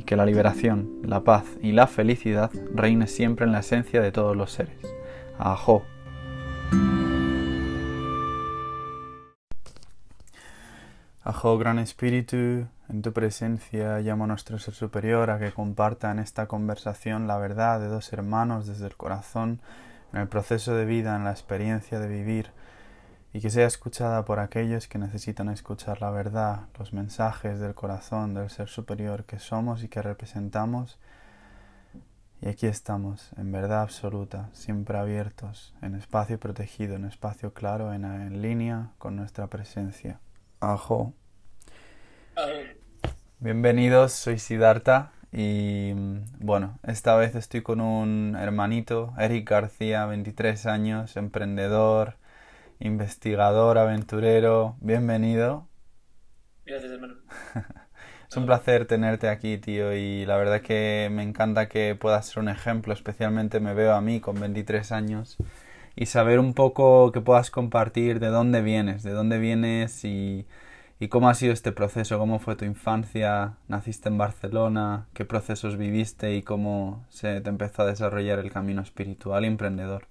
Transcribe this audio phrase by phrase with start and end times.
[0.00, 4.12] y que la liberación, la paz y la felicidad reine siempre en la esencia de
[4.12, 4.78] todos los seres.
[5.38, 5.84] Ajo.
[11.22, 16.18] Ajo, Gran Espíritu, en tu presencia llamo a nuestro Ser Superior a que comparta en
[16.18, 19.60] esta conversación la verdad de dos hermanos desde el corazón,
[20.14, 22.52] en el proceso de vida, en la experiencia de vivir,
[23.32, 28.34] y que sea escuchada por aquellos que necesitan escuchar la verdad, los mensajes del corazón
[28.34, 30.98] del ser superior que somos y que representamos.
[32.42, 38.04] Y aquí estamos, en verdad absoluta, siempre abiertos, en espacio protegido, en espacio claro, en,
[38.04, 40.18] en línea con nuestra presencia.
[40.58, 41.12] Ajo.
[43.38, 45.92] Bienvenidos, soy Siddhartha y
[46.40, 52.16] bueno, esta vez estoy con un hermanito, Eric García, 23 años, emprendedor,
[52.80, 55.68] investigador, aventurero, bienvenido.
[56.64, 57.14] Gracias, hermano.
[58.28, 62.38] es un placer tenerte aquí, tío, y la verdad que me encanta que puedas ser
[62.42, 65.36] un ejemplo, especialmente me veo a mí con 23 años,
[65.94, 70.46] y saber un poco que puedas compartir de dónde vienes, de dónde vienes y,
[70.98, 75.76] y cómo ha sido este proceso, cómo fue tu infancia, naciste en Barcelona, qué procesos
[75.76, 80.06] viviste y cómo se te empezó a desarrollar el camino espiritual y emprendedor.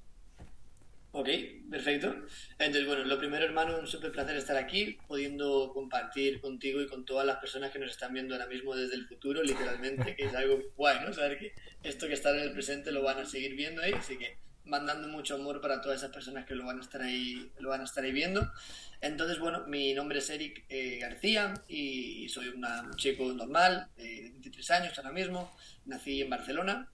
[1.12, 1.28] Ok,
[1.70, 2.16] perfecto.
[2.58, 7.06] Entonces, bueno, lo primero, hermano, un súper placer estar aquí, pudiendo compartir contigo y con
[7.06, 10.36] todas las personas que nos están viendo ahora mismo desde el futuro, literalmente, que es
[10.36, 11.14] algo guay, ¿no?
[11.14, 11.54] Saber que
[11.84, 15.08] esto que está en el presente lo van a seguir viendo ahí, así que mandando
[15.08, 17.86] mucho amor para todas esas personas que lo van a estar ahí, lo van a
[17.86, 18.52] estar ahí viendo.
[19.02, 22.66] Entonces, bueno, mi nombre es Eric eh, García y soy un
[22.96, 25.52] chico normal, de 23 años ahora mismo,
[25.86, 26.90] nací en Barcelona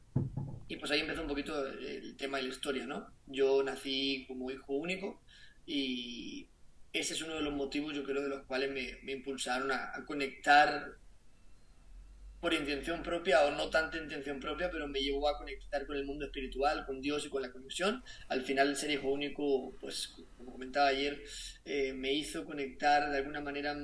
[0.67, 3.07] y pues ahí empezó un poquito el tema de la historia, ¿no?
[3.27, 5.21] Yo nací como hijo único
[5.65, 6.47] y
[6.91, 10.93] ese es uno de los motivos, yo creo, de los cuales me, impulsaron a, conectar
[12.40, 16.05] por intención propia o no tanta intención propia, pero me llevó a conectar con el
[16.05, 18.03] mundo espiritual, con Dios y con la conexión.
[18.28, 21.22] Al final, el ser hijo único, pues como comentaba ayer,
[21.66, 23.75] eh, me hizo conectar de alguna manera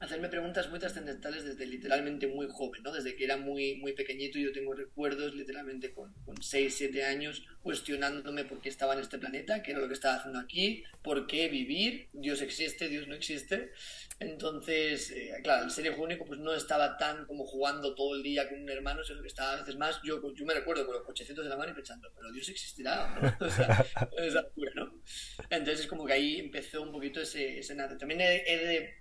[0.00, 2.92] hacerme preguntas muy trascendentales desde literalmente muy joven, ¿no?
[2.92, 7.44] Desde que era muy, muy pequeñito yo tengo recuerdos literalmente con, con 6, 7 años
[7.62, 11.26] cuestionándome por qué estaba en este planeta, qué era lo que estaba haciendo aquí, por
[11.26, 13.72] qué vivir, Dios existe, Dios no existe.
[14.20, 18.48] Entonces, eh, claro, el ser único pues no estaba tan como jugando todo el día
[18.48, 21.04] con un hermano, sino que estaba a veces más, yo, yo me recuerdo con los
[21.04, 23.46] cochecitos de la mano y pensando, pero Dios existirá, ¿no?
[23.46, 25.02] O sea, ¿no?
[25.50, 27.96] Entonces es como que ahí empezó un poquito ese, ese nada.
[27.96, 28.98] También he de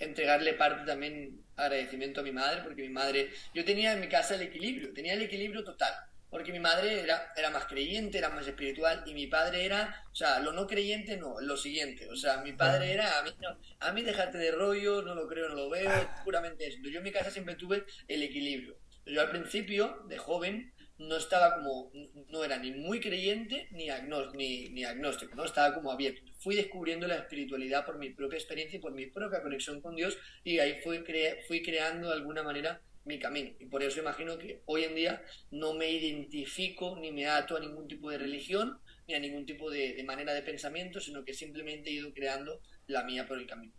[0.00, 4.34] entregarle parte también agradecimiento a mi madre, porque mi madre, yo tenía en mi casa
[4.34, 5.92] el equilibrio, tenía el equilibrio total.
[6.30, 10.14] Porque mi madre era, era más creyente, era más espiritual, y mi padre era, o
[10.14, 12.08] sea, lo no creyente no, lo siguiente.
[12.08, 15.26] O sea, mi padre era, a mí, no, a mí dejarte de rollo, no lo
[15.26, 15.90] creo, no lo veo,
[16.24, 16.78] puramente eso.
[16.84, 18.78] Yo en mi casa siempre tuve el equilibrio.
[19.06, 21.90] Yo al principio, de joven, no estaba como,
[22.28, 23.88] no era ni muy creyente ni,
[24.34, 25.44] ni, ni, agnóstico, ¿no?
[25.44, 26.30] Estaba como abierto.
[26.38, 30.18] Fui descubriendo la espiritualidad por mi propia experiencia y por mi propia conexión con Dios
[30.44, 31.02] y ahí fui,
[31.48, 33.50] fui creando de alguna manera mi camino.
[33.58, 37.60] Y por eso imagino que hoy en día no me identifico ni me ato a
[37.60, 41.32] ningún tipo de religión ni a ningún tipo de, de manera de pensamiento, sino que
[41.32, 43.72] simplemente he ido creando la mía por el camino.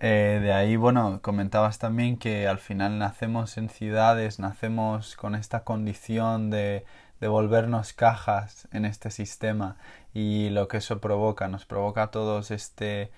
[0.00, 5.64] Eh, de ahí, bueno, comentabas también que al final nacemos en ciudades, nacemos con esta
[5.64, 6.84] condición de,
[7.20, 9.76] de volvernos cajas en este sistema
[10.14, 13.10] y lo que eso provoca, nos provoca a todos este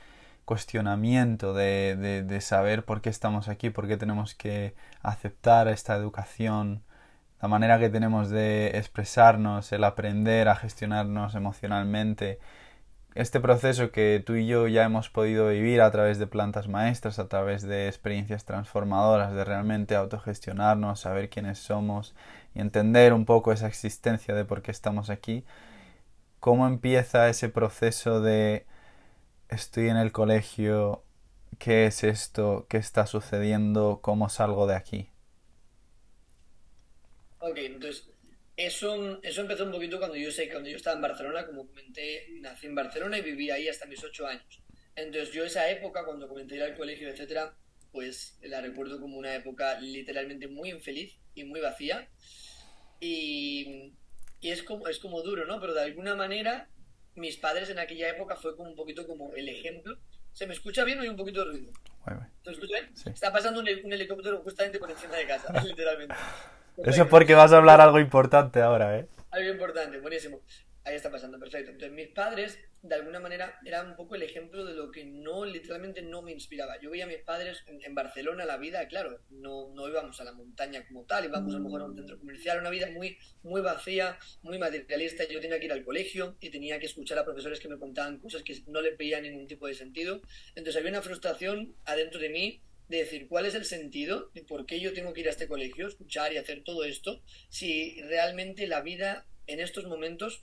[0.47, 5.97] cuestionamiento de, de, de saber por qué estamos aquí, por qué tenemos que aceptar esta
[5.97, 6.83] educación,
[7.43, 12.39] la manera que tenemos de expresarnos, el aprender a gestionarnos emocionalmente
[13.21, 17.19] este proceso que tú y yo ya hemos podido vivir a través de plantas maestras,
[17.19, 22.15] a través de experiencias transformadoras, de realmente autogestionarnos, saber quiénes somos
[22.55, 25.45] y entender un poco esa existencia de por qué estamos aquí,
[26.41, 28.67] ¿cómo empieza ese proceso de
[29.49, 31.03] estoy en el colegio,
[31.59, 35.11] qué es esto, qué está sucediendo, cómo salgo de aquí?
[37.41, 38.10] Ok, entonces
[38.67, 42.27] eso, eso empezó un poquito cuando yo sé cuando yo estaba en Barcelona, como comenté,
[42.41, 44.63] nací en Barcelona y viví ahí hasta mis ocho años.
[44.95, 47.55] Entonces yo esa época, cuando comencé ir al colegio, etcétera,
[47.93, 52.09] pues la recuerdo como una época literalmente muy infeliz y muy vacía.
[53.01, 53.95] Y,
[54.41, 55.59] y es, como, es como duro, ¿no?
[55.61, 56.69] Pero de alguna manera
[57.15, 59.99] mis padres en aquella época fue como un poquito como el ejemplo.
[60.33, 61.73] ¿Se me escucha bien o hay un poquito de ruido?
[62.45, 62.93] ¿Se me escucha bien?
[63.07, 66.15] Está pasando un, un helicóptero justamente por encima de casa, literalmente.
[66.79, 69.07] Eso es porque vas a hablar algo importante ahora, ¿eh?
[69.31, 70.41] Algo importante, buenísimo.
[70.83, 71.71] Ahí está pasando, perfecto.
[71.71, 75.45] Entonces, mis padres, de alguna manera, eran un poco el ejemplo de lo que no,
[75.45, 76.81] literalmente no me inspiraba.
[76.81, 80.33] Yo veía a mis padres en, Barcelona, la vida, claro, no, no íbamos a la
[80.33, 83.61] montaña como tal, íbamos a lo mejor a un centro comercial, una vida muy, muy
[83.61, 85.25] vacía, muy materialista.
[85.29, 88.19] Yo tenía que ir al colegio y tenía que escuchar a profesores que me contaban
[88.19, 90.23] cosas que no le veía ningún tipo de sentido.
[90.55, 94.67] Entonces, había una frustración adentro de mí de decir cuál es el sentido de por
[94.67, 98.67] qué yo tengo que ir a este colegio, escuchar y hacer todo esto, si realmente
[98.67, 100.43] la vida en estos momentos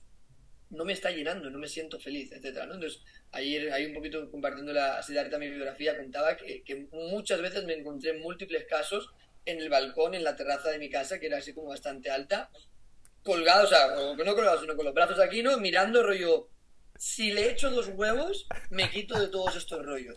[0.70, 2.76] no me está llenando, no me siento feliz, etcétera, ¿no?
[2.76, 3.02] Entonces,
[3.32, 7.74] ayer, ahí un poquito compartiendo la Siddhartha mi biografía, contaba que, que, muchas veces me
[7.74, 9.10] encontré en múltiples casos
[9.46, 12.50] en el balcón, en la terraza de mi casa, que era así como bastante alta,
[13.24, 15.58] colgado, o sea, no colgado, sino con los brazos aquí, ¿no?
[15.58, 16.50] Mirando rollo,
[16.98, 20.16] si le echo dos huevos, me quito de todos estos rollos.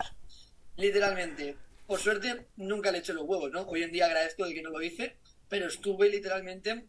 [0.77, 1.57] Literalmente,
[1.91, 3.63] por suerte, nunca le eché los huevos, ¿no?
[3.63, 5.17] Hoy en día agradezco de que no lo hice,
[5.49, 6.85] pero estuve literalmente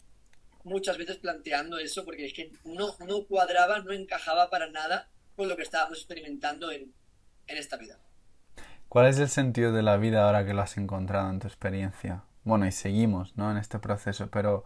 [0.63, 5.49] muchas veces planteando eso porque es que no, no cuadraba, no encajaba para nada con
[5.49, 6.95] lo que estábamos experimentando en,
[7.49, 7.99] en esta vida.
[8.89, 12.23] ¿Cuál es el sentido de la vida ahora que lo has encontrado en tu experiencia?
[12.45, 13.51] Bueno, y seguimos, ¿no?
[13.51, 14.63] En este proceso, pero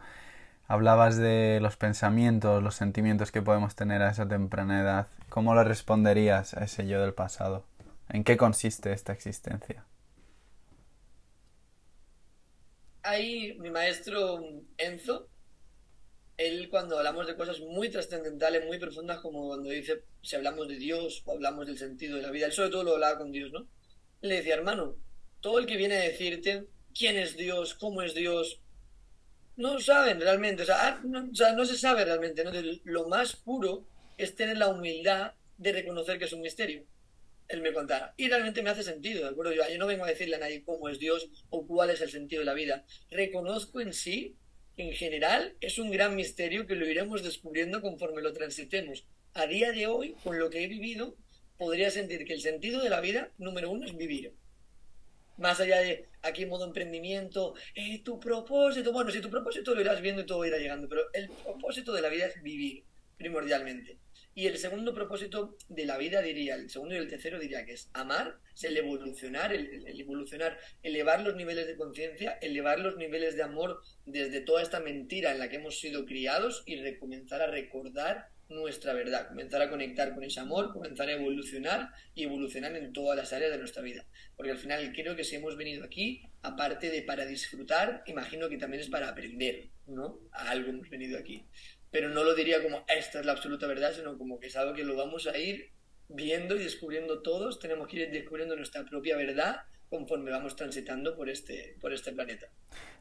[0.69, 5.09] hablabas de los pensamientos, los sentimientos que podemos tener a esa temprana edad.
[5.31, 7.65] ¿Cómo le responderías a ese yo del pasado?
[8.11, 9.87] ¿En qué consiste esta existencia?
[13.07, 14.41] Ahí mi maestro
[14.77, 15.29] Enzo,
[16.37, 20.77] él cuando hablamos de cosas muy trascendentales, muy profundas, como cuando dice, si hablamos de
[20.77, 23.53] Dios o hablamos del sentido de la vida, él sobre todo lo hablaba con Dios,
[23.53, 23.67] ¿no?
[24.21, 24.97] Le decía, hermano,
[25.41, 28.61] todo el que viene a decirte quién es Dios, cómo es Dios,
[29.57, 32.45] no saben realmente, o sea, ah, no, se sabe realmente,
[32.85, 33.87] lo más puro
[34.19, 36.85] es tener la humildad de reconocer que es un misterio
[37.49, 38.15] él me contara.
[38.17, 39.53] Y realmente me hace sentido, ¿de acuerdo?
[39.53, 42.41] Yo, no vengo a decirle a nadie cómo es Dios o cuál es el sentido
[42.41, 42.85] de la vida.
[43.11, 44.37] Reconozco en sí
[44.77, 49.07] en general es un gran misterio que lo iremos descubriendo conforme lo transitemos.
[49.33, 51.17] A día de hoy, con lo que he vivido,
[51.57, 54.35] podría sentir que el sentido de la vida, número uno, es vivir.
[55.39, 59.81] Más allá de aquí en modo emprendimiento, eh, tu propósito, bueno, si tu propósito lo
[59.81, 62.85] irás viendo y todo irá llegando, pero el propósito de la vida es vivir,
[63.17, 63.99] primordialmente.
[64.39, 67.73] Y el segundo propósito de la vida diría, el segundo y el tercero diría que
[67.73, 73.35] es amar, es el evolucionar, el, evolucionar, elevar los niveles de conciencia, elevar los niveles
[73.35, 77.47] de amor desde toda esta mentira en la que hemos sido criados y recomenzar a
[77.47, 82.93] recordar nuestra verdad, comenzar a conectar con ese amor, comenzar a evolucionar y evolucionar en
[82.93, 84.05] todas las áreas de nuestra vida.
[84.37, 88.59] Porque al final creo que si hemos venido aquí, aparte de para disfrutar, imagino que
[88.59, 90.21] también es para aprender, ¿no?
[90.31, 91.47] A algo hemos venido aquí
[91.91, 94.75] pero no lo diría como esta es la absoluta verdad, sino como que es algo
[94.75, 95.73] que lo vamos a ir
[96.09, 101.29] viendo y descubriendo todos, tenemos que ir descubriendo nuestra propia verdad conforme vamos transitando por
[101.29, 102.47] este, por este planeta.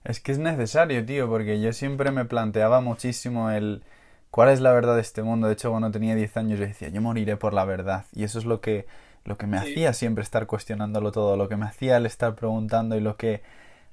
[0.03, 3.83] Es que es necesario, tío, porque yo siempre me planteaba muchísimo el
[4.29, 5.47] cuál es la verdad de este mundo.
[5.47, 8.05] De hecho, cuando tenía 10 años yo decía, yo moriré por la verdad.
[8.13, 8.85] Y eso es lo que,
[9.23, 12.95] lo que me hacía siempre estar cuestionándolo todo, lo que me hacía el estar preguntando
[12.95, 13.41] y lo que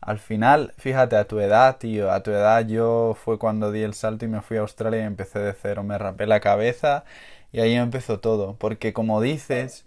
[0.03, 3.95] al final, fíjate, a tu edad, tío, a tu edad yo fue cuando di el
[3.95, 7.05] salto y me fui a Australia y empecé de cero, me rapé la cabeza
[7.53, 9.87] y ahí empezó todo, porque como dices,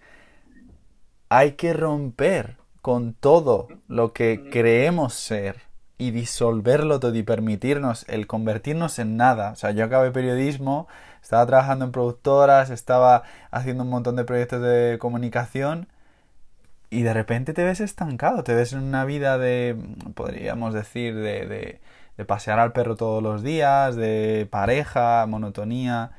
[1.27, 5.57] hay que romper con todo lo que creemos ser
[5.97, 9.51] y disolverlo todo y permitirnos el convertirnos en nada.
[9.51, 10.87] O sea, yo acabé periodismo,
[11.21, 15.89] estaba trabajando en productoras, estaba haciendo un montón de proyectos de comunicación
[16.95, 19.75] y de repente te ves estancado, te ves en una vida de,
[20.15, 21.79] podríamos decir, de,
[22.17, 26.11] de, pasear al perro todos los días, de pareja, monotonía,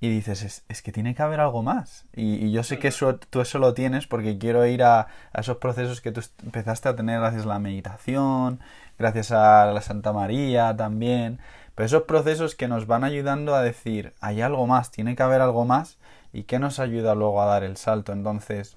[0.00, 2.04] y dices, es, que tiene que haber algo más.
[2.14, 5.56] Y, yo sé que eso, tú eso lo tienes porque quiero ir a, a, esos
[5.56, 8.60] procesos que tú empezaste a tener gracias a la meditación,
[8.98, 11.38] gracias a la Santa María también,
[11.74, 15.40] pero esos procesos que nos van ayudando a decir, hay algo más, tiene que haber
[15.40, 15.96] algo más,
[16.34, 18.12] y que nos ayuda luego a dar el salto.
[18.12, 18.76] Entonces,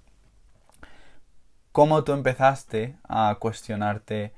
[1.75, 4.31] cómo tú empezaste a cuestionarte,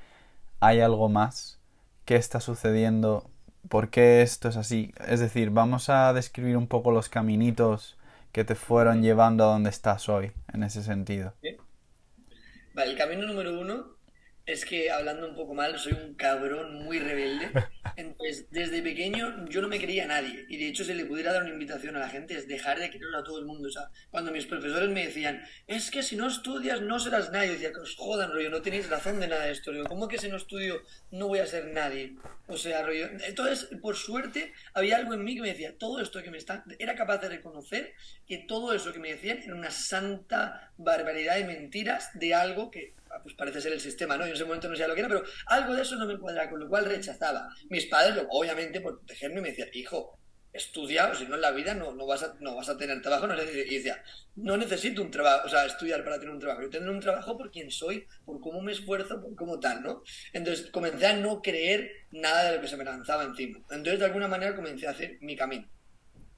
[0.59, 1.59] ¿hay algo más?
[2.03, 3.29] ¿Qué está sucediendo?
[3.69, 4.91] ¿Por qué esto es así?
[5.07, 7.95] Es decir, vamos a describir un poco los caminitos
[8.31, 11.35] que te fueron llevando a donde estás hoy, en ese sentido.
[12.73, 13.96] Vale, el camino número uno
[14.47, 17.51] es que, hablando un poco mal, soy un cabrón muy rebelde.
[17.97, 20.45] Entonces, desde pequeño yo no me quería a nadie.
[20.47, 22.89] Y de hecho, si le pudiera dar una invitación a la gente, es dejar de
[22.89, 23.67] quererlo a todo el mundo.
[23.67, 27.47] O sea, cuando mis profesores me decían, es que si no estudias no serás nadie,
[27.47, 29.71] yo decía, que os jodan, rollo, no tenéis razón de nada de esto.
[29.71, 32.15] Rollo, ¿cómo que si no estudio no voy a ser nadie?
[32.47, 33.09] O sea, rollo.
[33.25, 36.63] Entonces, por suerte, había algo en mí que me decía, todo esto que me está.
[36.79, 37.93] Era capaz de reconocer
[38.25, 42.95] que todo eso que me decían era una santa barbaridad de mentiras de algo que
[43.23, 44.23] pues parece ser el sistema, ¿no?
[44.23, 46.17] Yo en ese momento no sabía lo que era, pero algo de eso no me
[46.17, 47.49] cuadraba, con lo cual rechazaba.
[47.69, 50.19] Mis padres, obviamente, por protegerme, me decían, hijo,
[50.57, 53.01] estudia, o si no en la vida no, no, vas, a, no vas a tener
[53.01, 53.27] trabajo.
[53.27, 54.03] No, y decía,
[54.35, 56.61] no necesito un trabajo, o sea, estudiar para tener un trabajo.
[56.63, 60.03] Yo tener un trabajo por quien soy, por cómo me esfuerzo, por cómo tal, ¿no?
[60.33, 63.59] Entonces comencé a no creer nada de lo que se me lanzaba encima.
[63.69, 65.67] Entonces, de alguna manera, comencé a hacer mi camino.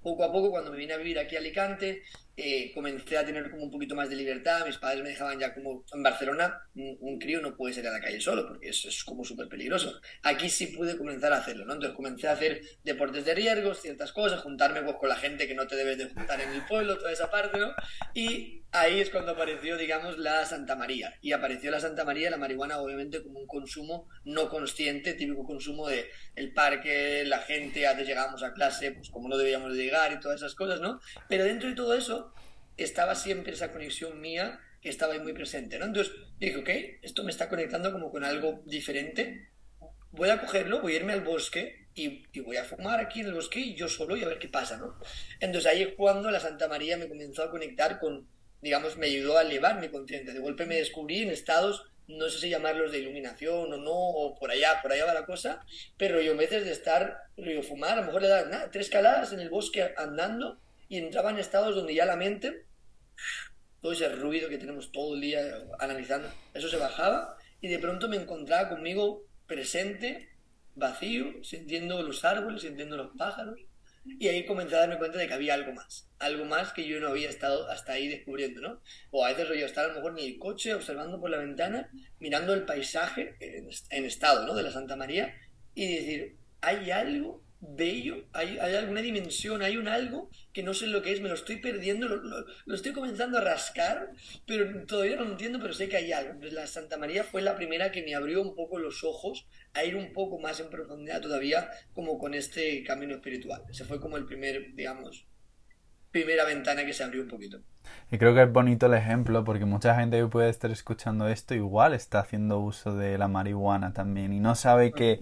[0.02, 2.04] Poco a poco, cuando me vine a vivir aquí a Alicante,
[2.42, 5.54] eh, comencé a tener como un poquito más de libertad, mis padres me dejaban ya
[5.54, 9.04] como en Barcelona, un, crío no puede salir a la calle solo porque es, es
[9.04, 10.00] como súper peligroso.
[10.24, 11.74] Aquí sí pude comenzar a hacerlo, ¿no?
[11.74, 15.56] Entonces comencé a hacer deportes de riesgos, ciertas cosas, juntarme pues, con la gente que
[15.56, 17.74] no te debes de juntar en el pueblo, toda esa parte, ¿no?
[18.14, 21.16] Y ahí es cuando apareció, digamos, la Santa María.
[21.22, 25.88] Y apareció la Santa María, la marihuana obviamente como un consumo no consciente, típico consumo
[25.88, 30.12] de el parque, la gente, antes llegábamos a clase, pues como no debíamos de llegar
[30.12, 31.00] y todas esas cosas, ¿no?
[31.28, 32.34] Pero dentro de todo eso
[32.78, 35.86] estaba siempre esa conexión mía que estaba ahí muy presente, ¿no?
[35.86, 36.70] Entonces dije, ok,
[37.02, 39.50] esto me está conectando como con algo diferente,
[40.12, 43.34] voy a cogerlo, voy a irme al bosque y, voy a fumar aquí en el
[43.34, 44.98] bosque y yo solo y a ver qué pasa, ¿no?
[45.40, 48.28] Entonces ahí es cuando la Santa María me comenzó a conectar con,
[48.62, 50.34] digamos, me ayudó a elevar mi conciencia.
[50.34, 54.38] De golpe me descubrí en estados, no sé si llamarlos de iluminación o no, o
[54.38, 55.64] por allá, por allá va la cosa,
[55.98, 59.32] pero yo vez de estar, yo fumar, a lo mejor le daban nada, tres caladas
[59.34, 62.66] en el bosque andando y entraba en estados donde ya la mente
[63.82, 65.42] todo ese ruido que tenemos todo el día
[65.80, 70.30] analizando, eso se bajaba y de pronto me encontraba conmigo presente,
[70.76, 73.60] vacío, sintiendo los árboles, sintiendo los pájaros.
[74.18, 77.00] Y ahí comencé a darme cuenta de que había algo más, algo más que yo
[77.00, 78.82] no había estado hasta ahí descubriendo, ¿no?
[79.12, 81.90] O a veces yo estar a lo mejor en el coche observando por la ventana,
[82.20, 84.56] mirando el paisaje en, en estado, ¿no?
[84.56, 85.34] De la Santa María
[85.76, 90.88] y decir, hay algo bello, hay, hay, alguna dimensión, hay un algo que no sé
[90.88, 94.12] lo que es, me lo estoy perdiendo, lo, estoy comenzando a rascar,
[94.46, 96.40] pero todavía no lo entiendo, pero sé que hay algo.
[96.52, 99.96] la Santa María fue la primera que me abrió un poco los ojos a ir
[99.96, 103.64] un poco más en profundidad todavía, como con este camino espiritual.
[103.70, 105.28] Ese fue como el primer, digamos,
[106.12, 107.60] primera ventana que se abrió un poquito.
[108.12, 111.94] Y creo que es bonito el ejemplo porque mucha gente puede estar escuchando esto igual
[111.94, 115.22] está haciendo uso de la marihuana también y no sabe que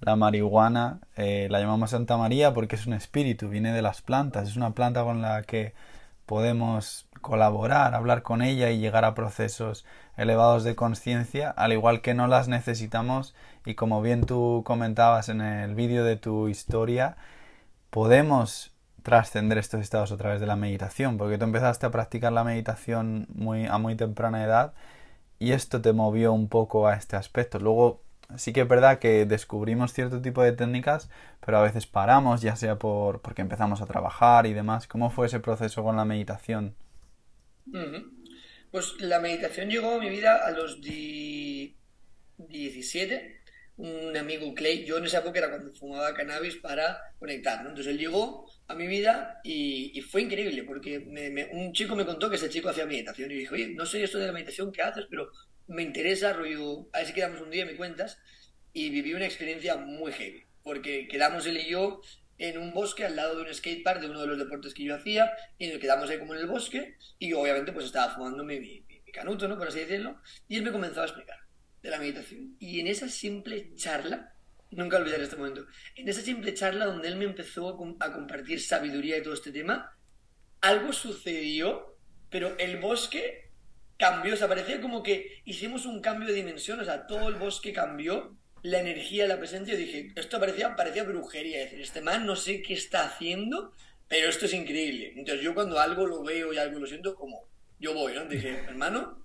[0.00, 4.48] la marihuana eh, la llamamos Santa María porque es un espíritu, viene de las plantas,
[4.48, 5.74] es una planta con la que
[6.26, 9.86] podemos colaborar, hablar con ella y llegar a procesos
[10.16, 13.34] elevados de conciencia, al igual que no las necesitamos
[13.64, 17.16] y como bien tú comentabas en el vídeo de tu historia,
[17.90, 18.72] podemos
[19.02, 23.28] trascender estos estados a través de la meditación, porque tú empezaste a practicar la meditación
[23.32, 24.74] muy, a muy temprana edad
[25.38, 27.58] y esto te movió un poco a este aspecto.
[27.58, 28.02] Luego
[28.36, 31.08] sí que es verdad que descubrimos cierto tipo de técnicas,
[31.44, 34.86] pero a veces paramos, ya sea por porque empezamos a trabajar y demás.
[34.86, 36.74] ¿Cómo fue ese proceso con la meditación?
[38.70, 43.36] Pues la meditación llegó a mi vida a los 17.
[43.78, 47.68] Un amigo Clay, yo en esa época era cuando fumaba cannabis para conectar, ¿no?
[47.68, 50.96] Entonces él llegó a mi vida y, fue increíble porque
[51.52, 54.18] un chico me contó que ese chico hacía meditación y dijo, oye, no sé esto
[54.18, 55.30] de la meditación que haces, pero
[55.68, 58.18] me interesa, rollo, a ver si quedamos un día me cuentas.
[58.72, 62.02] Y viví una experiencia muy heavy, porque quedamos él y yo
[62.38, 64.94] en un bosque al lado de un skatepark de uno de los deportes que yo
[64.94, 68.60] hacía y nos quedamos ahí como en el bosque y obviamente pues estaba fumando mi,
[68.60, 69.56] mi, canuto, ¿no?
[69.56, 71.38] Por así decirlo, y él me comenzó a explicar
[71.82, 72.54] de la meditación.
[72.58, 74.34] Y en esa simple charla,
[74.70, 78.60] nunca olvidaré este momento, en esa simple charla donde él me empezó a, a compartir
[78.60, 79.96] sabiduría de todo este tema,
[80.60, 81.96] algo sucedió,
[82.28, 83.45] pero el bosque
[83.96, 87.36] cambió, o sea, parecía como que hicimos un cambio de dimensión, o sea, todo el
[87.36, 92.00] bosque cambió la energía, la presencia, y dije, esto parecía, parecía brujería, es decir, este
[92.00, 93.72] man no sé qué está haciendo,
[94.08, 95.12] pero esto es increíble.
[95.16, 97.48] Entonces yo cuando algo lo veo y algo lo siento, como
[97.78, 98.24] yo voy, ¿no?
[98.24, 99.24] Dije, hermano,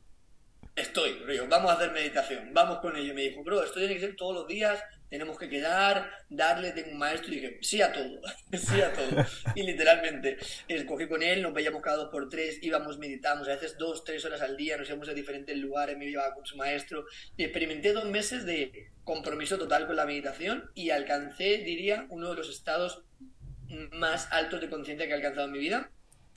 [0.75, 3.13] estoy, vamos a hacer meditación, vamos con ello.
[3.13, 6.91] Me dijo, bro, esto tiene que ser todos los días, tenemos que quedar, darle, tengo
[6.91, 8.21] un maestro, y dije, sí a todo,
[8.53, 9.25] sí a todo.
[9.55, 10.37] Y literalmente,
[10.69, 14.23] escogí con él, nos veíamos cada dos por tres, íbamos, meditamos, a veces dos, tres
[14.23, 17.91] horas al día, nos íbamos a diferentes lugares, me llevaba con su maestro, y experimenté
[17.91, 23.03] dos meses de compromiso total con la meditación y alcancé, diría, uno de los estados
[23.91, 25.91] más altos de conciencia que he alcanzado en mi vida,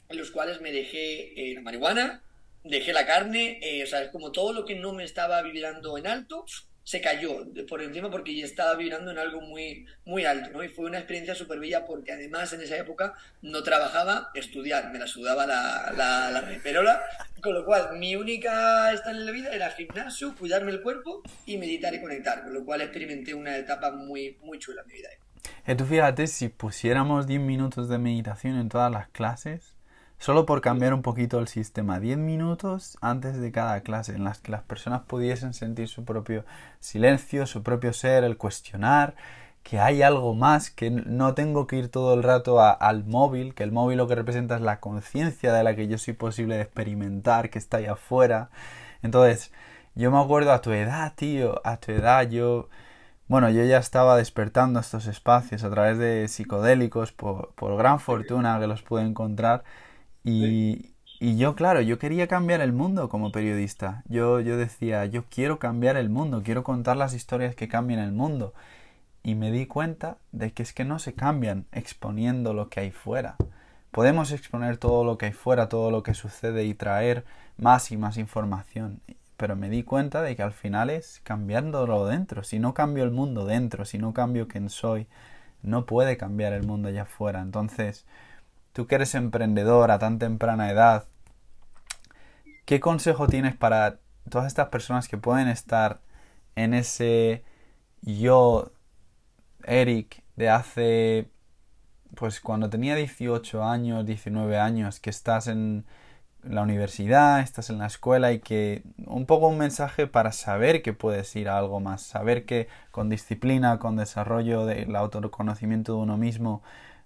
[0.09, 2.25] en los cuales me dejé eh, la marihuana,
[2.65, 5.97] dejé la carne, eh, o sea, es como todo lo que no me estaba vibrando
[5.97, 6.45] en alto,
[6.85, 10.63] se cayó por encima porque ya estaba vibrando en algo muy, muy alto, ¿no?
[10.63, 14.99] Y fue una experiencia súper bella porque además en esa época no trabajaba, estudiar, me
[14.99, 17.03] la sudaba la, la, la
[17.41, 21.57] con lo cual mi única estar en la vida era gimnasio, cuidarme el cuerpo y
[21.57, 25.09] meditar y conectar, con lo cual experimenté una etapa muy, muy chula en mi vida.
[25.77, 29.75] Tú fíjate, si pusiéramos 10 minutos de meditación en todas las clases,
[30.25, 34.39] Solo por cambiar un poquito el sistema, 10 minutos antes de cada clase, en las
[34.39, 36.47] que las personas pudiesen sentir su propio
[36.81, 39.17] silencio, su propio ser, el cuestionar,
[39.63, 43.65] que hay algo más, que no tengo que ir todo el rato al móvil, que
[43.65, 46.63] el móvil lo que representa es la conciencia de la que yo soy posible de
[46.63, 48.49] experimentar, que está ahí afuera.
[49.03, 49.53] Entonces,
[49.95, 52.71] yo me acuerdo a tu edad, tío, a tu edad yo...
[53.29, 58.59] Bueno, yo ya estaba despertando estos espacios a través de psicodélicos por, por gran fortuna
[58.59, 59.65] que los pude encontrar
[60.25, 60.95] y,
[61.37, 64.03] yo, claro, yo quería cambiar el mundo como periodista.
[64.09, 68.13] Yo, yo decía, yo quiero cambiar el mundo, quiero contar las historias que cambian el
[68.13, 68.55] mundo.
[69.23, 72.91] Y me di cuenta de que es que no se cambian exponiendo lo que hay
[72.91, 73.37] fuera.
[73.91, 77.25] Podemos exponer todo lo que hay fuera, todo lo que sucede y traer
[77.57, 79.01] más y más información.
[79.37, 82.45] Pero me di cuenta de que al final es cambiándolo dentro.
[82.45, 85.07] Si no cambio el mundo dentro, si no cambio quién soy,
[85.63, 87.41] no puede cambiar el mundo allá afuera.
[87.41, 88.05] Entonces,
[88.75, 91.07] tú que eres emprendedor a tan temprana edad,
[92.67, 96.01] ¿qué consejo tienes para todas estas personas que pueden estar
[96.57, 97.45] en ese
[98.03, 98.73] yo,
[99.65, 101.31] Eric, de hace,
[102.17, 105.87] pues cuando tenía 18 años, 19 años, que estás en
[106.43, 110.93] la universidad, estás en la escuela y que un poco un mensaje para saber que
[110.93, 116.19] puedes ir a algo más, saber que con disciplina, con desarrollo del autoconocimiento de uno
[116.19, 116.63] mismo,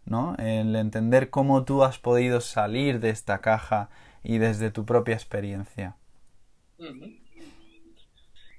[0.09, 0.37] ¿no?
[0.39, 3.91] El entender cómo tú has podido salir de esta caja
[4.23, 5.97] y desde tu propia experiencia.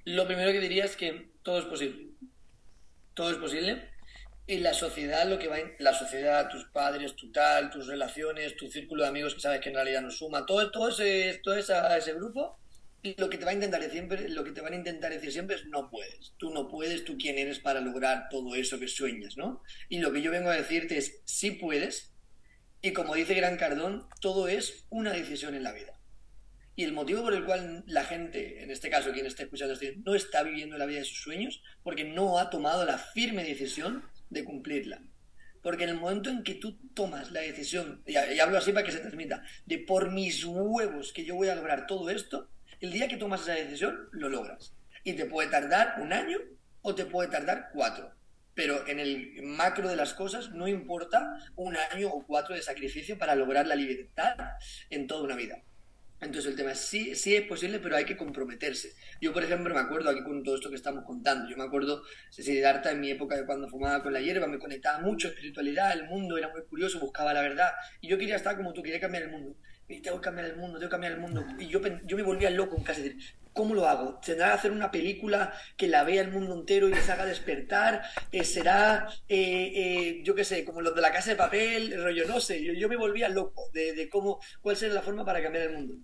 [0.04, 2.08] Lo primero que diría es que todo es posible.
[3.14, 3.90] Todo es posible.
[4.46, 8.56] Y la sociedad, lo que va en, la sociedad, tus padres, tu tal, tus relaciones,
[8.56, 11.54] tu círculo de amigos que sabes que en realidad no suma, todo, todo ese, todo
[11.54, 12.58] ese grupo
[13.02, 15.56] lo que te va a intentar siempre, lo que te van a intentar decir siempre
[15.56, 16.34] es no puedes.
[16.36, 19.62] Tú no puedes, tú quién eres para lograr todo eso que sueñas, ¿no?
[19.88, 22.12] Y lo que yo vengo a decirte es sí puedes.
[22.82, 25.98] Y como dice Gran Cardón, todo es una decisión en la vida.
[26.76, 30.14] Y el motivo por el cual la gente, en este caso quien esté escuchando no
[30.14, 34.44] está viviendo la vida de sus sueños, porque no ha tomado la firme decisión de
[34.44, 35.02] cumplirla.
[35.62, 38.92] Porque en el momento en que tú tomas la decisión, y hablo así para que
[38.92, 42.48] se transmita, de por mis huevos que yo voy a lograr todo esto,
[42.80, 44.74] el día que tomas esa decisión, lo logras.
[45.04, 46.38] Y te puede tardar un año
[46.82, 48.12] o te puede tardar cuatro.
[48.54, 53.18] Pero en el macro de las cosas no importa un año o cuatro de sacrificio
[53.18, 54.34] para lograr la libertad
[54.88, 55.62] en toda una vida.
[56.20, 58.92] Entonces el tema es, sí, sí es posible, pero hay que comprometerse.
[59.22, 62.02] Yo, por ejemplo, me acuerdo aquí con todo esto que estamos contando, yo me acuerdo,
[62.36, 65.92] de Darta en mi época de cuando fumaba con la hierba, me conectaba mucho espiritualidad,
[65.92, 67.70] el mundo era muy curioso, buscaba la verdad,
[68.02, 69.56] y yo quería estar como tú, quería cambiar el mundo
[69.90, 71.44] y tengo que cambiar el mundo, tengo que cambiar el mundo.
[71.58, 73.00] Y yo, yo me volvía loco en casa.
[73.52, 74.20] ¿Cómo lo hago?
[74.24, 78.02] ¿Tendrá que hacer una película que la vea el mundo entero y les haga despertar?
[78.30, 82.00] Eh, ¿Será, eh, eh, yo qué sé, como los de la casa de papel?
[82.00, 82.62] Rollo, no sé.
[82.62, 85.76] Yo, yo me volvía loco de, de, cómo, cuál sería la forma para cambiar el
[85.76, 85.94] mundo.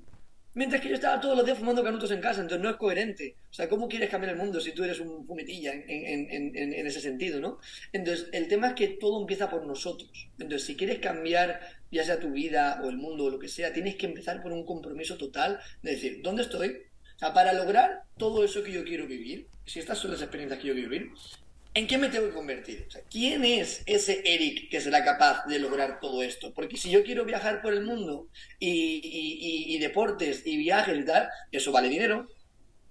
[0.56, 3.36] Mientras que yo estaba todos los días fumando canutos en casa, entonces no es coherente.
[3.50, 7.40] O sea, ¿cómo quieres cambiar el mundo si tú eres un fumetilla en, ese sentido,
[7.40, 7.58] no?
[7.92, 10.10] Entonces, el tema es que todo empieza por nosotros.
[10.38, 13.74] Entonces, si quieres cambiar ya sea tu vida o el mundo o lo que sea,
[13.74, 16.84] tienes que empezar por un compromiso total de decir, ¿dónde estoy?
[17.16, 20.58] O sea, para lograr todo eso que yo quiero vivir, si estas son las experiencias
[20.58, 21.10] que yo quiero vivir,
[21.76, 22.88] ¿en qué me tengo que convertir?
[23.10, 26.52] ¿quién es ese Eric que será capaz de lograr todo esto?
[26.54, 31.70] Porque si yo quiero viajar por el mundo y, deportes y viajes y tal, eso
[31.72, 32.28] vale dinero.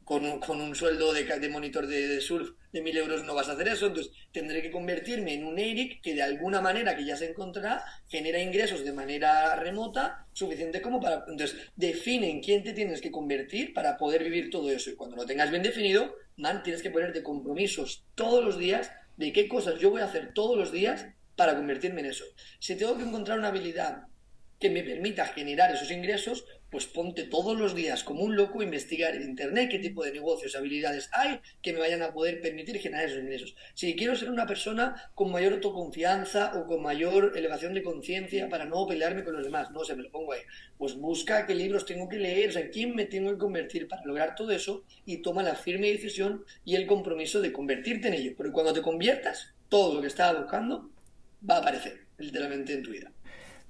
[0.04, 3.88] Con un, sueldo de, monitor de, surf de mil euros no vas a hacer eso,
[3.88, 7.84] entonces tendré que convertirme en un Eric que de alguna manera que ya se encontrará
[8.08, 11.26] genera ingresos de manera remota suficiente como para...
[11.28, 15.16] Entonces, define en quién te tienes que convertir para poder vivir todo eso y cuando
[15.16, 19.80] lo tengas bien definido, man, tienes que ponerte compromisos todos los días de qué cosas
[19.80, 22.26] yo voy a hacer todos los días para convertirme en eso.
[22.60, 24.04] Si tengo que encontrar una habilidad
[24.60, 28.64] que me permita generar esos ingresos, pues ponte todos los días como un loco a
[28.64, 32.80] investigar en Internet qué tipo de negocios, habilidades hay que me vayan a poder permitir
[32.80, 33.56] generar esos ingresos.
[33.74, 38.66] Si quiero ser una persona con mayor autoconfianza o con mayor elevación de conciencia para
[38.66, 40.42] no pelearme con los demás, no sé, me lo pongo ahí,
[40.78, 44.04] pues busca qué libros tengo que leer, o sea, quién me tengo que convertir para
[44.04, 48.34] lograr todo eso y toma la firme decisión y el compromiso de convertirte en ello.
[48.36, 50.90] Porque cuando te conviertas, todo lo que estaba buscando
[51.48, 53.15] va a aparecer literalmente en tu vida.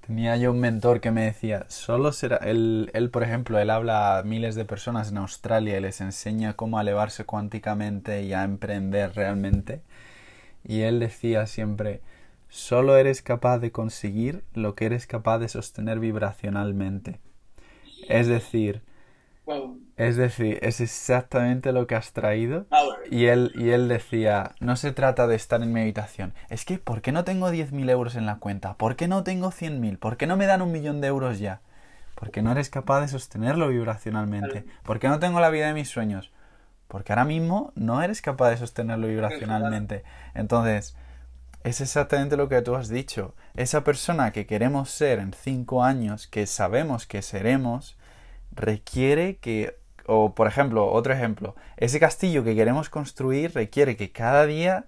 [0.06, 4.18] Tenía yo un mentor que me decía, solo será, él, él por ejemplo, él habla
[4.18, 9.16] a miles de personas en Australia y les enseña cómo elevarse cuánticamente y a emprender
[9.16, 9.82] realmente.
[10.62, 12.02] Y él decía siempre,
[12.48, 17.18] solo eres capaz de conseguir lo que eres capaz de sostener vibracionalmente.
[18.08, 18.82] Es decir,
[19.96, 22.66] es decir, es exactamente lo que has traído.
[23.10, 26.34] Y él, y él decía, no se trata de estar en meditación.
[26.50, 28.74] Es que, ¿por qué no tengo 10.000 euros en la cuenta?
[28.74, 29.98] ¿Por qué no tengo 100.000?
[29.98, 31.60] ¿Por qué no me dan un millón de euros ya?
[32.14, 34.64] Porque no eres capaz de sostenerlo vibracionalmente.
[34.82, 36.32] ¿Por qué no tengo la vida de mis sueños?
[36.88, 40.02] Porque ahora mismo no eres capaz de sostenerlo vibracionalmente.
[40.34, 40.96] Entonces,
[41.62, 43.34] es exactamente lo que tú has dicho.
[43.54, 47.96] Esa persona que queremos ser en cinco años, que sabemos que seremos,
[48.56, 54.46] requiere que, o por ejemplo, otro ejemplo, ese castillo que queremos construir requiere que cada
[54.46, 54.86] día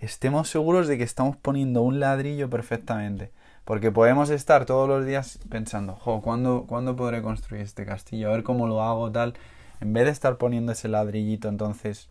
[0.00, 3.30] estemos seguros de que estamos poniendo un ladrillo perfectamente.
[3.64, 8.28] Porque podemos estar todos los días pensando, jo, ¿cuándo, ¿cuándo podré construir este castillo?
[8.28, 9.34] A ver cómo lo hago, tal.
[9.80, 12.10] En vez de estar poniendo ese ladrillito, entonces,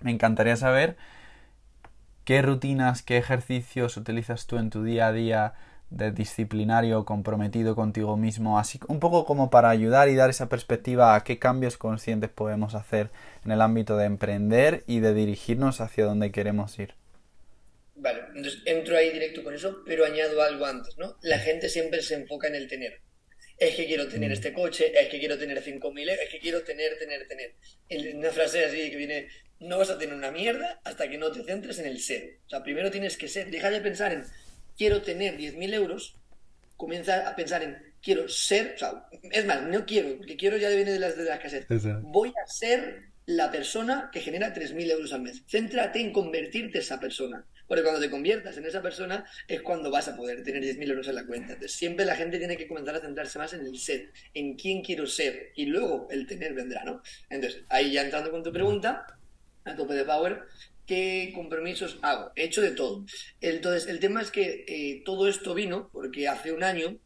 [0.00, 0.96] me encantaría saber
[2.24, 5.54] qué rutinas, qué ejercicios utilizas tú en tu día a día
[5.90, 11.14] de disciplinario comprometido contigo mismo, así un poco como para ayudar y dar esa perspectiva
[11.14, 13.10] a qué cambios conscientes podemos hacer
[13.44, 16.94] en el ámbito de emprender y de dirigirnos hacia donde queremos ir.
[17.96, 21.16] Vale, entonces entro ahí directo con eso, pero añado algo antes, ¿no?
[21.22, 23.00] La gente siempre se enfoca en el tener.
[23.58, 24.32] Es que quiero tener mm.
[24.32, 27.54] este coche, es que quiero tener 5.000, es que quiero tener, tener, tener.
[28.16, 31.42] Una frase así que viene, no vas a tener una mierda hasta que no te
[31.42, 32.38] centres en el ser.
[32.46, 34.24] O sea, primero tienes que ser, deja de pensar en
[34.80, 36.16] quiero tener 10.000 euros,
[36.78, 40.70] comienza a pensar en quiero ser, o sea, es más, no quiero, porque quiero ya
[40.70, 41.66] viene de las de la escasez.
[42.00, 45.42] Voy a ser la persona que genera 3.000 euros al mes.
[45.46, 47.44] Céntrate en convertirte esa persona.
[47.68, 51.08] Porque cuando te conviertas en esa persona es cuando vas a poder tener 10.000 euros
[51.08, 51.52] en la cuenta.
[51.52, 54.82] Entonces, siempre la gente tiene que comenzar a centrarse más en el ser, en quién
[54.82, 55.52] quiero ser.
[55.56, 57.02] Y luego el tener vendrá, ¿no?
[57.28, 59.04] Entonces, ahí ya entrando con tu pregunta,
[59.64, 60.40] a tope de power,
[60.90, 62.32] qué compromisos hago.
[62.34, 63.04] He hecho de todo.
[63.40, 66.98] Entonces, el tema es que eh, todo esto vino porque hace un año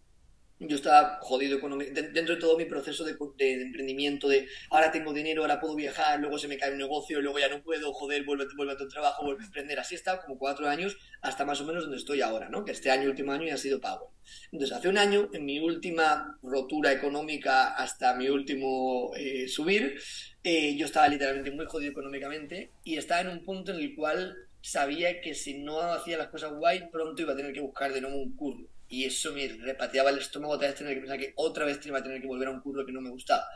[0.68, 1.58] yo estaba jodido
[1.92, 3.16] dentro de todo mi proceso de,
[3.62, 7.38] emprendimiento, de ahora tengo dinero, ahora puedo viajar, luego se me cae un negocio, luego
[7.38, 9.78] ya no puedo, joder, vuelve, vuelve a tu trabajo, vuelve a emprender.
[9.78, 12.64] Así está como cuatro años hasta más o menos donde estoy ahora, ¿no?
[12.64, 14.12] Que este año, último año, ya ha sido pago.
[14.52, 19.98] Entonces, hace un año, en mi última rotura económica hasta mi último eh, subir,
[20.42, 24.34] eh, yo estaba literalmente muy jodido económicamente y estaba en un punto en el cual
[24.60, 28.00] sabía que si no hacía las cosas guay, pronto iba a tener que buscar de
[28.00, 31.32] nuevo un curro y eso me repateaba el estómago otra vez tener que pensar que
[31.36, 33.46] otra vez iba a tener que volver a un curso que no me gustaba.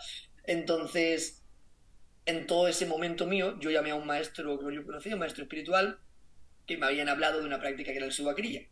[0.45, 1.45] Entonces,
[2.27, 5.45] en todo ese momento mío, yo llamé a un maestro que yo conocía, un maestro
[5.45, 5.99] espiritual,
[6.67, 8.63] que me habían hablado de una práctica que era el subakriya.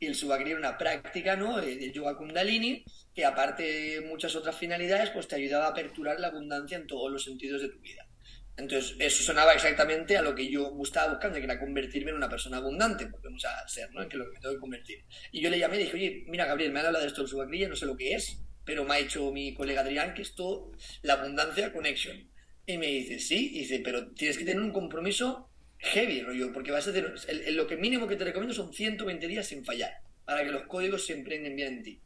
[0.00, 1.60] Y el subakriya era una práctica ¿no?
[1.60, 6.28] de yoga kundalini que aparte de muchas otras finalidades, pues te ayudaba a aperturar la
[6.28, 8.03] abundancia en todos los sentidos de tu vida.
[8.56, 12.28] Entonces, eso sonaba exactamente a lo que yo estaba buscando, que era convertirme en una
[12.28, 14.02] persona abundante, vamos a ser, ¿no?
[14.02, 15.04] En que lo que me tengo que convertir.
[15.32, 17.30] Y yo le llamé y dije, oye, mira, Gabriel, me ha hablado de esto del
[17.30, 20.70] subacrilla, no sé lo que es, pero me ha hecho mi colega Adrián que esto,
[21.02, 22.30] la abundancia connection.
[22.66, 26.70] Y me dice, sí, y dice, pero tienes que tener un compromiso heavy, rollo, porque
[26.70, 27.12] vas a hacer,
[27.52, 29.92] lo que mínimo que te recomiendo son 120 días sin fallar,
[30.24, 32.00] para que los códigos se emprenden bien en ti.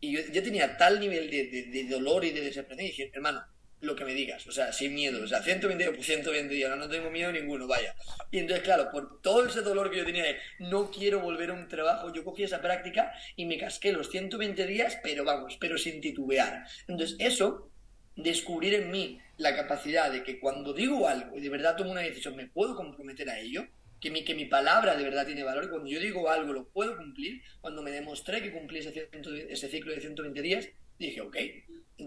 [0.00, 3.10] Y yo, yo tenía tal nivel de, de, de dolor y de desesperación y dije,
[3.14, 3.42] hermano,
[3.80, 6.76] lo que me digas, o sea, sin miedo, o sea, 120 días, pues 120 días,
[6.76, 7.94] no tengo miedo ninguno, vaya.
[8.30, 11.54] Y entonces, claro, por todo ese dolor que yo tenía de no quiero volver a
[11.54, 15.78] un trabajo, yo cogí esa práctica y me casqué los 120 días, pero vamos, pero
[15.78, 16.64] sin titubear.
[16.88, 17.70] Entonces, eso,
[18.16, 22.00] descubrir en mí la capacidad de que cuando digo algo y de verdad tomo una
[22.00, 23.64] decisión, me puedo comprometer a ello,
[24.00, 26.96] que mi, que mi palabra de verdad tiene valor, cuando yo digo algo lo puedo
[26.96, 29.08] cumplir, cuando me demostré que cumplí ese,
[29.48, 31.36] ese ciclo de 120 días, dije, ok,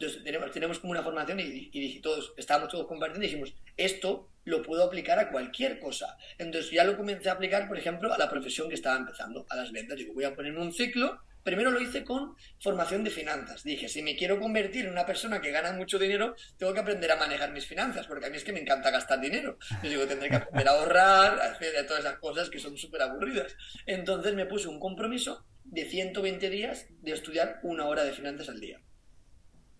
[0.01, 4.63] entonces tenemos, como una formación y, y, todos, estábamos todos compartiendo y dijimos, esto lo
[4.63, 6.17] puedo aplicar a cualquier cosa.
[6.39, 9.55] Entonces ya lo comencé a aplicar, por ejemplo, a la profesión que estaba empezando, a
[9.55, 9.97] las ventas.
[9.97, 11.21] Digo, voy a ponerme un ciclo.
[11.43, 13.63] Primero lo hice con formación de finanzas.
[13.63, 17.11] Dije, si me quiero convertir en una persona que gana mucho dinero, tengo que aprender
[17.11, 19.57] a manejar mis finanzas, porque a mí es que me encanta gastar dinero.
[19.83, 23.03] Yo digo, tendré que aprender a ahorrar, a hacer todas esas cosas que son súper
[23.03, 23.55] aburridas.
[23.85, 28.59] Entonces me puse un compromiso de 120 días de estudiar una hora de finanzas al
[28.59, 28.79] día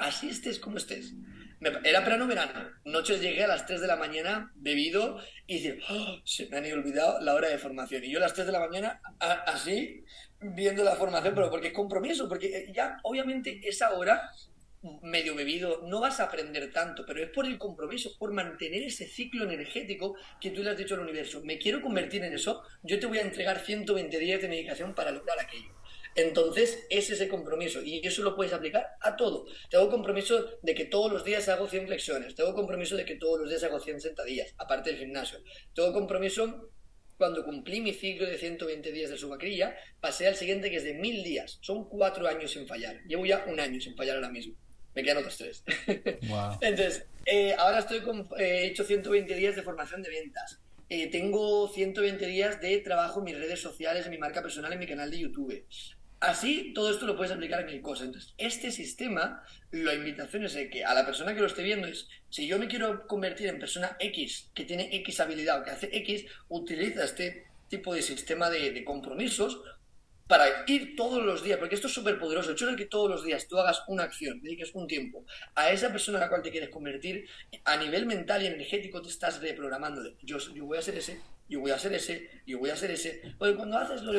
[0.02, 1.14] así estés como estés.
[1.84, 2.70] era plano verano.
[2.86, 6.72] Noches llegué a las 3 de la mañana bebido y dije, oh, se me han
[6.72, 8.04] olvidado la hora de formación.
[8.04, 10.04] Y yo a las 3 de la mañana, así,
[10.40, 14.32] viendo la formación, pero porque es compromiso, porque eh, ya, obviamente, esa hora
[15.04, 19.08] medio bebido, no vas a aprender tanto, pero es por el compromiso, por mantener ese
[19.08, 21.42] ciclo energético que tú le has dicho al universo.
[21.44, 25.12] Me quiero convertir en eso, yo te voy a entregar 120 días de medicación para
[25.12, 25.81] lograr aquello.
[26.16, 29.46] Entonces, es ese compromiso y eso lo puedes aplicar a todo.
[29.70, 33.40] Tengo compromiso de que todos los días hago 100 flexiones, tengo compromiso de que todos
[33.40, 35.40] los días hago 100 sentadillas, aparte del gimnasio.
[35.74, 36.70] Tengo compromiso
[37.18, 40.96] cuando cumplí mi ciclo de 120 días de subacrilla, pasé al siguiente que es de
[40.96, 41.60] 1000 días.
[41.62, 43.00] Son cuatro años sin fallar.
[43.04, 44.56] Llevo ya un año sin fallar ahora mismo.
[44.96, 45.64] Me quedan otros tres.
[46.62, 50.62] Entonces, eh, ahora estoy con, eh, he hecho 120 días de formación de ventas.
[50.90, 54.80] Eh, tengo 120 días de trabajo en mis redes sociales, en mi marca personal, en
[54.80, 55.64] mi canal de YouTube.
[56.22, 58.06] Así, todo esto lo puedes aplicar a mil cosas.
[58.06, 61.88] Entonces, este sistema, la invitación es de que a la persona que lo esté viendo
[61.88, 65.72] es, si yo me quiero convertir en persona X, que tiene X habilidad o que
[65.72, 69.64] hace X, utiliza este tipo de sistema de, compromisos
[70.28, 72.50] para ir todos los días, porque esto es súper poderoso.
[72.52, 75.92] El hecho que todos los días tú hagas una acción, dediques un tiempo a esa
[75.92, 77.26] persona a la cual te quieres convertir,
[77.66, 81.72] a nivel mental y energético te estás reprogramando yo, voy a ser ese, yo voy
[81.72, 83.24] a ser ese, yo voy a ser ese.
[83.40, 84.14] Porque cuando haces lo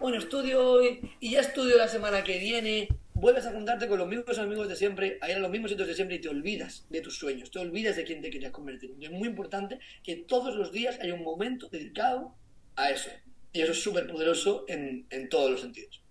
[0.00, 4.08] bueno, estudio hoy y ya estudio la semana que viene, vuelves a juntarte con los
[4.08, 6.86] mismos amigos de siempre, a ir a los mismos sitios de siempre y te olvidas
[6.88, 8.94] de tus sueños, te olvidas de quién te querías convertir.
[9.00, 12.36] Es muy importante que todos los días haya un momento dedicado
[12.76, 13.10] a eso.
[13.52, 16.02] Y eso es súper poderoso en, en todos los sentidos.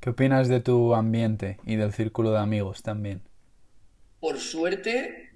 [0.00, 3.22] ¿Qué opinas de tu ambiente y del círculo de amigos también?
[4.20, 5.32] Por suerte,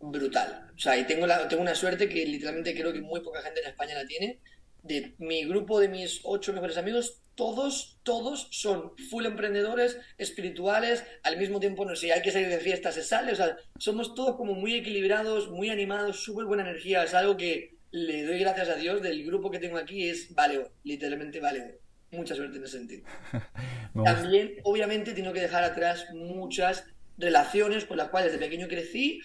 [0.00, 0.70] brutal.
[0.74, 3.60] O sea, y tengo, la, tengo una suerte que literalmente creo que muy poca gente
[3.60, 4.40] en España la tiene.
[4.86, 11.36] De mi grupo de mis ocho mejores amigos, todos, todos son full emprendedores, espirituales, al
[11.36, 14.36] mismo tiempo, no sé, hay que salir de fiesta, se sale, o sea, somos todos
[14.36, 18.76] como muy equilibrados, muy animados, súper buena energía, es algo que le doy gracias a
[18.76, 21.78] Dios del grupo que tengo aquí, es vale literalmente vale
[22.12, 23.04] Mucha suerte en ese sentido.
[24.04, 26.84] También, obviamente, tengo que dejar atrás muchas
[27.18, 29.20] relaciones con las cuales de pequeño crecí,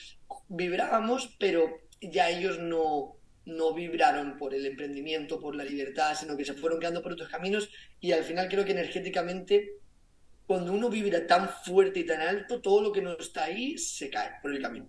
[0.49, 1.69] vibrábamos, pero
[2.01, 6.79] ya ellos no, no vibraron por el emprendimiento, por la libertad, sino que se fueron
[6.79, 9.81] quedando por otros caminos y al final creo que energéticamente
[10.51, 14.09] cuando uno vibra tan fuerte y tan alto, todo lo que no está ahí se
[14.09, 14.85] cae por el camino.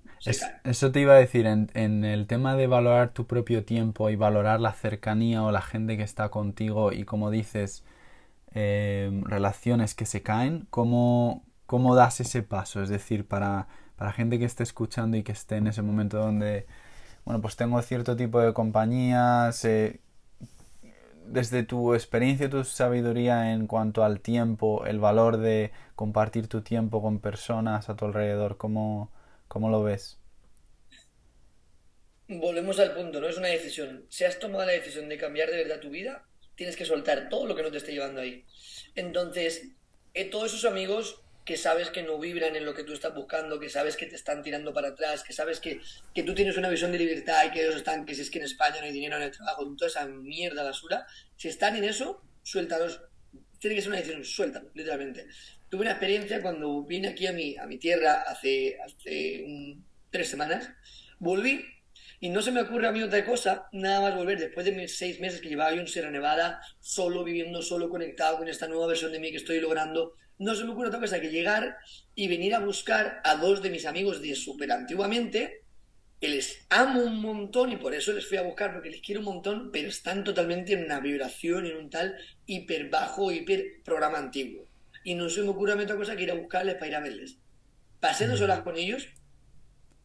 [0.65, 4.61] Eso te iba a decir, en, el tema de valorar tu propio tiempo y valorar
[4.61, 7.85] la cercanía o la gente que está contigo y como dices,
[8.53, 12.83] em, relaciones que se caen, ¿cómo, ¿cómo das ese paso?
[12.83, 16.67] Es decir, para, para gente que esté escuchando y que esté en ese momento donde
[17.24, 19.66] bueno, pues tengo cierto tipo de compañías.
[21.26, 27.00] desde tu experiencia, tu sabiduría en cuanto al tiempo, el valor de compartir tu tiempo
[27.00, 29.11] con personas a tu alrededor, ¿cómo,
[29.48, 30.18] cómo lo ves?
[32.28, 34.06] Volvemos al punto, no es una decisión.
[34.08, 36.24] Si has tomado la decisión de cambiar de verdad tu vida,
[36.56, 38.44] tienes que soltar todo lo que no te esté llevando ahí.
[38.94, 39.68] Entonces,
[40.14, 43.59] eh, todos esos amigos que sabes que no vibran en lo que tú estás buscando,
[43.59, 45.81] que sabes que te están tirando para atrás, que sabes que,
[46.14, 48.38] que tú tienes una visión de libertad y que ellos están, que si es que
[48.38, 51.85] en España no hay dinero en el trabajo, toda esa mierda basura, si están en
[51.85, 53.00] eso, suéltalos.
[53.59, 55.26] Tiene que ser una decisión, suéltalo, literalmente.
[55.68, 59.44] Tuve una experiencia cuando vine aquí a mi, a mi tierra hace, hace
[60.11, 60.68] tres semanas,
[61.18, 61.64] volví
[62.22, 64.96] y no se me ocurre a mí otra cosa, nada más volver después de mis
[64.96, 68.87] seis meses que llevaba yo en Sierra Nevada, solo viviendo, solo conectado con esta nueva
[68.87, 71.78] versión de mí que estoy logrando, no se me ocurre otra cosa que llegar
[72.14, 75.64] y venir a buscar a dos de mis amigos de súper antiguamente,
[76.20, 79.18] que les amo un montón y por eso les fui a buscar, porque les quiero
[79.18, 84.18] un montón, pero están totalmente en una vibración, en un tal hiper bajo, hiper programa
[84.18, 84.68] antiguo.
[85.02, 87.38] y no se me ocurre otra cosa que ir a buscarles para ir a verles.
[87.98, 89.08] Pasé dos horas con ellos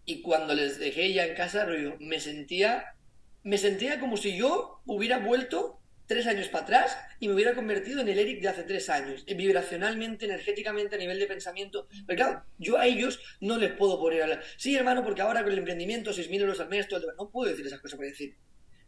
[0.07, 1.67] y cuando les dejé ya en casa,
[1.99, 2.95] me sentía,
[3.43, 7.99] me sentía como si yo hubiera vuelto tres años para atrás y me hubiera convertido
[7.99, 11.89] en el Eric de hace tres años, vibracionalmente, energéticamente, a nivel de pensamiento.
[12.07, 14.41] Pero claro, yo a ellos no les puedo poner a la...
[14.55, 17.15] Sí, hermano, porque ahora con el emprendimiento, 6.000 euros al mes, todo el...
[17.17, 18.37] no puedo decir esas cosas por decir.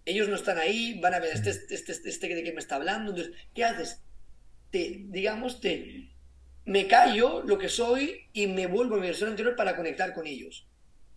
[0.06, 2.78] Ellos no están ahí, van a ver este, este, este, este de que me está
[2.78, 3.12] hablando.
[3.12, 4.02] Entonces, ¿qué haces?
[4.72, 6.14] Te, digamos, te,
[6.64, 10.26] me callo lo que soy y me vuelvo a mi versión anterior para conectar con
[10.26, 10.69] ellos.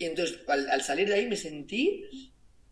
[0.02, 2.04] Y entonces, al salir de ahí, me sentí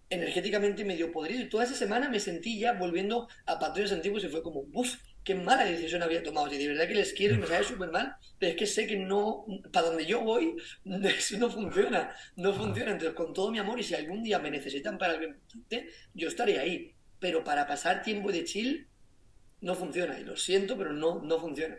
[0.09, 4.29] energéticamente medio podrido y toda esa semana me sentí ya volviendo a patrones antiguos y
[4.29, 6.53] fue como, uff, qué mala decisión había tomado.
[6.53, 8.89] Y de verdad que les quiero y me sale súper mal, pero es que sé
[8.89, 12.91] que no, para donde yo voy, eso no funciona, no funciona.
[12.91, 16.27] Entonces, con todo mi amor, y si algún día me necesitan para algo importante, yo
[16.27, 16.97] estaré ahí.
[17.21, 18.89] Pero para pasar tiempo de chill,
[19.61, 20.19] no funciona.
[20.19, 21.79] Y lo siento, pero no, no funciona.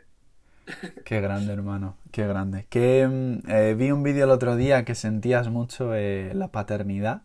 [1.05, 2.65] Qué grande, hermano, qué grande.
[2.69, 7.23] Que mm, eh, vi un vídeo el otro día que sentías mucho eh, la paternidad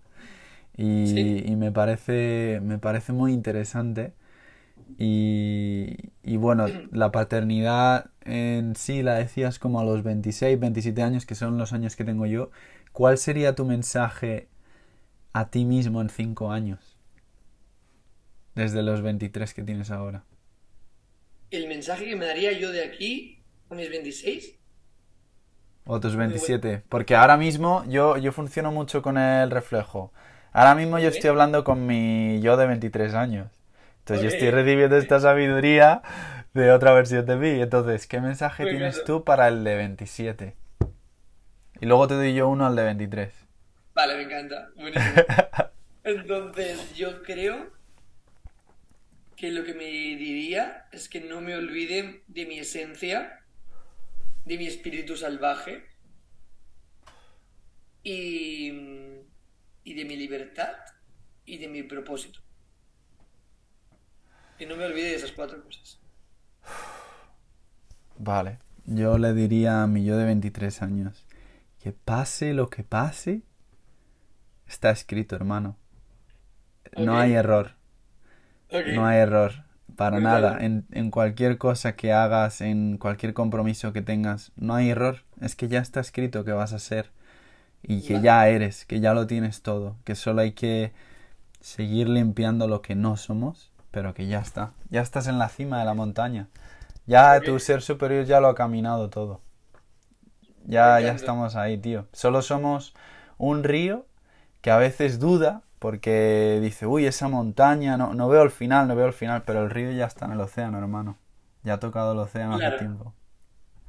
[0.77, 4.13] y, me, parece, me parece muy interesante.
[4.99, 11.27] Y, y, bueno, la paternidad en sí la decías como a los 26, 27 años,
[11.27, 12.51] que son los años que tengo yo.
[12.93, 14.49] ¿Cuál sería tu mensaje
[15.33, 16.97] a ti mismo en 5 años?
[18.55, 20.25] Desde los 23 que tienes ahora.
[21.51, 24.57] ¿El mensaje que me daría yo de aquí a mis 26?
[25.85, 26.83] O tus 27.
[26.89, 30.13] Porque ahora mismo yo, yo funciono mucho con el reflejo.
[30.53, 33.49] Ahora mismo yo estoy hablando con mi yo de 23 años.
[34.01, 36.03] Entonces yo estoy recibiendo esta sabiduría
[36.55, 37.61] de otra versión de mí.
[37.61, 40.57] Entonces, ¿qué mensaje tienes tú para el de 27?
[41.81, 43.33] Y luego te doy yo uno al de 23.
[43.95, 44.69] Vale, me encanta.
[46.05, 47.76] Entonces, yo creo
[49.37, 53.45] que lo que me diría es que no me olvide de mi esencia,
[54.45, 55.85] de mi espíritu salvaje
[58.03, 58.97] y
[59.87, 60.75] y de mi libertad
[61.45, 62.41] y de mi propósito.
[64.59, 66.01] Y no me olvide de esas cuatro cosas.
[68.19, 71.25] Vale, yo le diría a mi yo de 23 años,
[71.79, 73.43] que pase lo que pase,
[74.67, 75.79] está escrito, hermano.
[76.97, 77.76] No hay error.
[78.95, 79.53] No hay error.
[79.97, 80.59] Para nada.
[80.61, 85.23] En, en, cualquier cosa que hagas, en cualquier compromiso que tengas, no hay error.
[85.41, 87.11] Es que ya está escrito que vas a ser
[87.83, 90.93] y que ya eres, que ya lo tienes todo, que solo hay que
[91.61, 95.79] seguir limpiando lo que no somos, pero que ya está, ya estás en la cima
[95.79, 96.49] de la montaña.
[97.07, 99.41] Ya tu ser superior ya lo ha caminado todo.
[100.65, 102.09] Ya, ya estamos ahí, tío.
[102.13, 102.95] Solo somos
[103.39, 104.07] un río
[104.61, 108.97] que a veces duda porque dice, uy, esa montaña, no, no veo el final, no
[108.97, 111.17] veo el final, pero el río ya está en el océano, hermano.
[111.63, 113.15] Ya ha tocado el océano hace tiempo.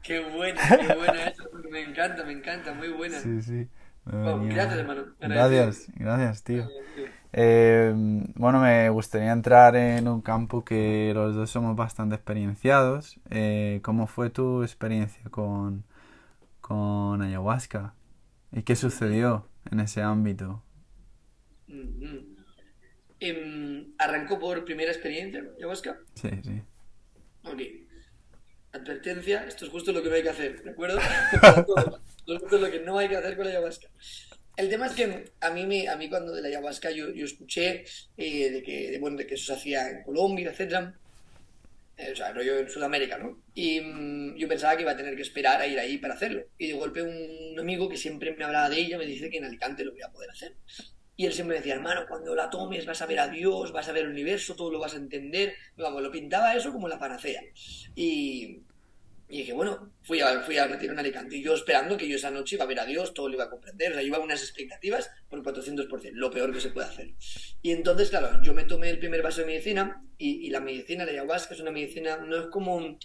[0.03, 1.49] Qué buena, qué buena eso.
[1.71, 3.17] Me encanta, me encanta, muy buena.
[3.17, 3.67] Sí, sí.
[4.05, 5.05] gracias, hermano.
[5.19, 6.67] Gracias, gracias, tío.
[7.33, 7.91] Eh,
[8.36, 13.19] bueno, me gustaría entrar en un campo que los dos somos bastante experienciados.
[13.31, 15.83] Eh, ¿Cómo fue tu experiencia con,
[16.62, 17.95] con ayahuasca?
[18.51, 20.62] ¿Y qué sucedió en ese ámbito?
[23.19, 25.99] Em, ¿Arrancó por primera experiencia ayahuasca?
[26.15, 26.62] Sí, sí.
[27.43, 27.62] Ok.
[28.73, 30.99] Advertencia, esto es justo lo que no hay que hacer, ¿de acuerdo?
[32.27, 33.88] esto es lo que no hay que hacer con la ayahuasca.
[34.56, 37.25] El tema es que a mí, me, a mí cuando de la ayahuasca yo, yo
[37.25, 37.86] escuché
[38.17, 40.93] eh, de, que, de, bueno, de que eso se hacía en Colombia, etc.
[41.95, 43.43] Eh, o sea, rollo en Sudamérica, ¿no?
[43.53, 46.43] Y mm, yo pensaba que iba a tener que esperar a ir ahí para hacerlo.
[46.58, 49.45] Y de golpe un amigo que siempre me hablaba de ella me dice que en
[49.45, 50.56] Alicante lo voy a poder hacer.
[51.19, 53.91] Y él siempre decía, hermano, cuando la tomes vas a ver a Dios, vas a
[53.91, 55.56] ver el universo, todo lo vas a entender.
[55.75, 57.41] Vamos, lo pintaba eso como la panacea.
[57.95, 58.62] Y,
[59.27, 62.30] dije, bueno, fui a, fui a retirar en Alicante y yo esperando que yo esa
[62.30, 63.91] noche iba a ver a Dios, todo lo iba a comprender.
[63.91, 67.10] O sea, yo iba a unas expectativas por 400%, lo peor que se puede hacer.
[67.63, 71.03] Y entonces, claro, yo me tomé el primer vaso de medicina y, y la medicina,
[71.03, 73.00] la ayahuasca, es una medicina, no es como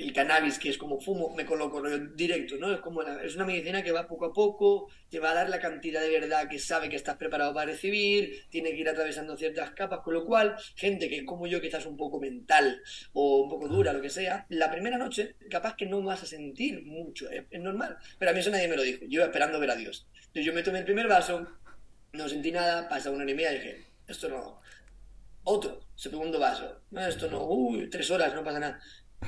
[0.00, 1.82] el cannabis, que es como fumo, me coloco
[2.14, 2.72] directo, ¿no?
[2.72, 5.60] Es como es una medicina que va poco a poco, te va a dar la
[5.60, 9.70] cantidad de verdad que sabe que estás preparado para recibir, tiene que ir atravesando ciertas
[9.72, 12.82] capas, con lo cual, gente que es como yo, que estás un poco mental
[13.12, 16.26] o un poco dura, lo que sea, la primera noche capaz que no vas a
[16.26, 17.98] sentir mucho, es, normal.
[18.18, 20.06] Pero a mí eso nadie me lo dijo, yo iba esperando ver a Dios.
[20.14, 21.46] Entonces yo me tomé el primer vaso,
[22.12, 24.60] no sentí nada, pasa una hora y media y dije, esto no...
[25.42, 28.80] Otro, segundo vaso, no, esto no, uy, tres horas, no pasa nada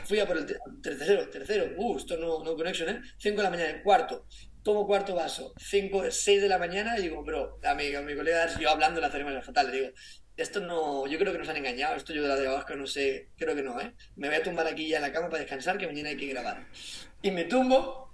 [0.04, 0.46] Fui a por el
[0.82, 3.02] tercero, tercero, uh, esto no, no connection, ¿eh?
[3.18, 4.26] 5 de la mañana, cuarto,
[4.62, 8.14] tomo cuarto vaso, 5, 6 de la mañana, y digo, bro, a mi, a mi
[8.14, 9.92] colega, yo hablando de la ceremonia fatal, le digo,
[10.36, 13.28] esto no, yo creo que nos han engañado, esto yo de la ayahuasca no sé,
[13.36, 13.92] creo que no, ¿eh?
[14.16, 16.26] Me voy a tumbar aquí ya en la cama para descansar, que mañana hay que
[16.26, 16.66] grabar.
[17.20, 18.10] Y me tumbo,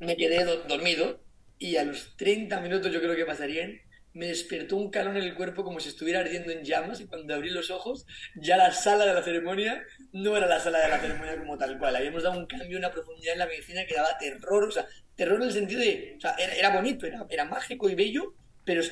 [0.00, 1.22] me quedé dormido,
[1.58, 3.80] y a los 30 minutos yo creo que pasarían,
[4.12, 7.34] me despertó un calor en el cuerpo como si estuviera ardiendo en llamas y cuando
[7.34, 10.98] abrí los ojos ya la sala de la ceremonia no era la sala de la
[10.98, 11.96] ceremonia como tal cual.
[11.96, 15.40] Habíamos dado un cambio, una profundidad en la medicina que daba terror, o sea, terror
[15.40, 18.34] en el sentido de, o sea, era, bonito, era, era, mágico y bello,
[18.64, 18.82] pero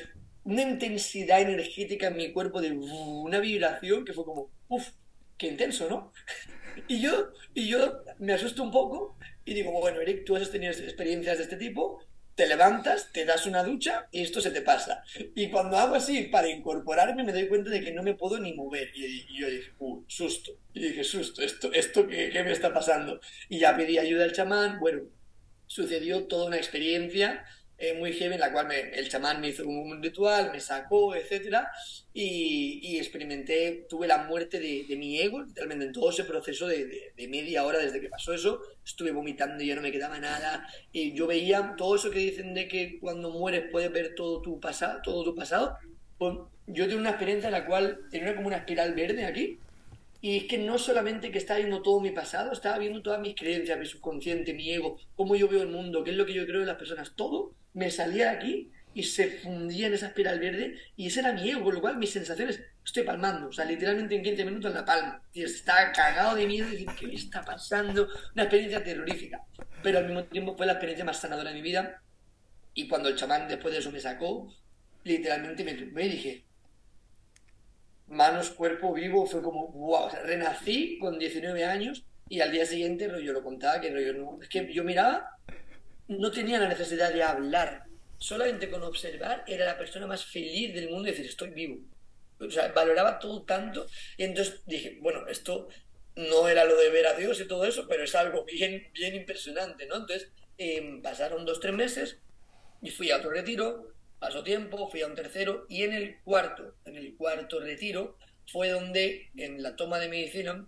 [0.43, 4.89] una intensidad energética en mi cuerpo de una vibración que fue como, uff,
[5.37, 6.13] qué intenso, ¿no?
[6.87, 10.71] y yo, y yo me asusto un poco y digo, bueno, Eric, tú has tenido
[10.71, 12.03] experiencias de este tipo,
[12.35, 15.03] te levantas, te das una ducha y esto se te pasa.
[15.35, 18.53] Y cuando hago así para incorporarme me doy cuenta de que no me puedo ni
[18.53, 18.89] mover.
[18.95, 20.51] Y, yo dije, uh, susto.
[20.73, 23.19] Y dije, susto, ¿esto, esto qué, qué me está pasando?
[23.49, 24.79] Y ya pedí ayuda al chamán.
[24.79, 25.03] Bueno,
[25.67, 27.45] sucedió toda una experiencia
[27.81, 31.71] eh, muy heavy en la cual el chamán me hizo un ritual, me sacó, etcétera,
[32.13, 37.63] y, experimenté, tuve la muerte de, mi ego, literalmente en todo ese proceso de, media
[37.65, 41.25] hora desde que pasó eso, estuve vomitando y ya no me quedaba nada, y yo
[41.25, 45.23] veía todo eso que dicen de que cuando mueres puedes ver todo tu pasado, todo
[45.23, 45.77] tu pasado,
[46.17, 49.57] pues yo tuve una experiencia en la cual tenía como una espiral verde aquí,
[50.19, 53.35] y es que no solamente que estaba viendo todo mi pasado, estaba viendo todas mis
[53.35, 56.45] creencias, mi subconsciente, mi ego, cómo yo veo el mundo, qué es lo que yo
[56.45, 60.37] creo de las personas, todo me salía de aquí y se fundía en esa espiral
[60.37, 64.15] verde y ese era mi ego, lo cual mis sensaciones, estoy palmando, o sea, literalmente
[64.15, 67.13] en 15 minutos en la palma, y estaba cagado de miedo y decir, ¿qué me
[67.13, 68.09] está pasando?
[68.33, 69.41] Una experiencia terrorífica,
[69.81, 72.01] pero al mismo tiempo fue la experiencia más sanadora de mi vida.
[72.73, 74.53] Y cuando el chamán después de eso me sacó,
[75.05, 76.45] literalmente me y dije,
[78.07, 83.31] manos, cuerpo vivo, fue como, wow, renací con 19 años y al día siguiente yo
[83.31, 85.37] lo contaba que rollo no, es que yo miraba
[86.09, 87.85] no tenía la necesidad de hablar.
[88.17, 91.79] Solamente con observar era la persona más feliz del mundo y decir, estoy vivo.
[92.39, 93.85] O sea, valoraba todo tanto.
[94.17, 95.69] Y entonces dije, bueno, esto
[96.15, 99.15] no era lo de ver a Dios y todo eso, pero es algo bien, bien
[99.15, 99.97] impresionante, ¿no?
[99.97, 102.17] Entonces, em, pasaron dos, tres meses
[102.81, 106.75] y fui a otro retiro, pasó tiempo, fui a un tercero y en el cuarto,
[106.85, 110.67] en el cuarto retiro, fue donde en la toma de medicina,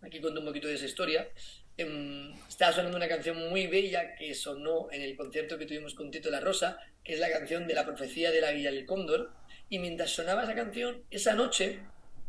[0.00, 1.28] aquí cuento un poquito de esa historia,
[1.76, 6.10] Em, estaba sonando una canción muy bella que sonó en el concierto que tuvimos con
[6.10, 9.32] Tito La Rosa, que es la canción de la profecía de la Villa del Cóndor.
[9.68, 11.80] Y mientras sonaba esa canción, esa noche,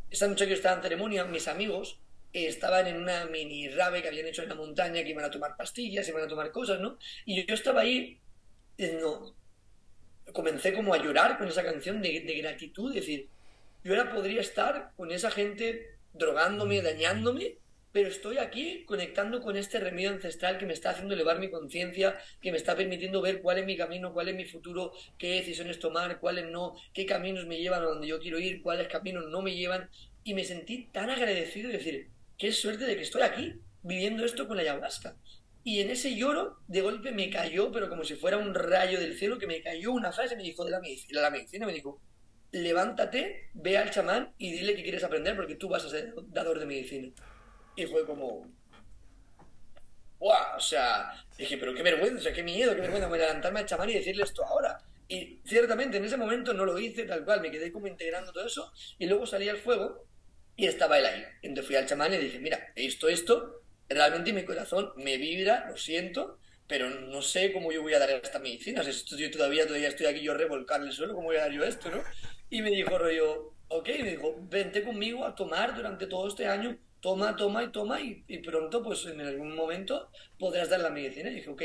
[0.10, 2.00] esa noche que yo estaba en ceremonia, mis amigos
[2.34, 5.32] eh, estaban en una mini rave que habían hecho en la montaña, que iban a
[5.32, 6.98] tomar pastillas, iban a tomar cosas, ¿no?
[7.26, 8.20] Y yo, estaba ahí,
[9.02, 9.36] no,
[10.32, 13.28] comencé como a llorar con esa canción de, de gratitud, es decir,
[13.84, 17.58] yo ahora podría estar con esa gente drogándome, dañándome,
[17.92, 22.18] pero estoy aquí conectando con este remedio ancestral que me está haciendo elevar mi conciencia,
[22.42, 25.80] que me está permitiendo ver cuál es mi camino, cuál es mi futuro, qué decisiones
[25.80, 29.42] tomar, cuáles no, qué caminos me llevan a donde yo quiero ir, cuáles caminos no
[29.42, 29.90] me llevan.
[30.24, 34.48] Y me sentí tan agradecido de decir, qué suerte de que estoy aquí, viviendo esto
[34.48, 35.18] con la ayahuasca.
[35.64, 39.18] Y en ese lloro, de golpe me cayó, pero como si fuera un rayo del
[39.18, 42.00] cielo, que me cayó una frase, me dijo de la medicina, la medicina me dijo,
[42.52, 46.60] levántate, ve al chamán y dile que quieres aprender porque tú vas a ser dador
[46.60, 47.12] de medicina.
[47.82, 48.48] Y fue como.
[50.20, 50.56] ¡Wow!
[50.56, 53.90] O sea, dije, pero qué vergüenza, qué miedo, qué vergüenza, voy a adelantarme al chamán
[53.90, 54.78] y decirle esto ahora.
[55.08, 58.46] Y ciertamente en ese momento no lo hice tal cual, me quedé como integrando todo
[58.46, 60.06] eso y luego salí al fuego
[60.56, 61.24] y estaba él ahí.
[61.42, 65.76] Entonces fui al chamán y dije, mira, esto, esto, realmente mi corazón me vibra, lo
[65.76, 68.84] siento, pero no sé cómo yo voy a dar esta medicina.
[68.84, 71.64] Si yo todavía, todavía estoy aquí yo revolcar el suelo, ¿cómo voy a dar yo
[71.64, 72.04] esto, no?
[72.52, 76.78] Y me dijo rollo, ok, me dijo, vente conmigo a tomar durante todo este año
[77.02, 81.30] toma, toma y toma y, pronto pues en algún momento podrás dar la medicina.
[81.30, 81.64] Y dije, ok.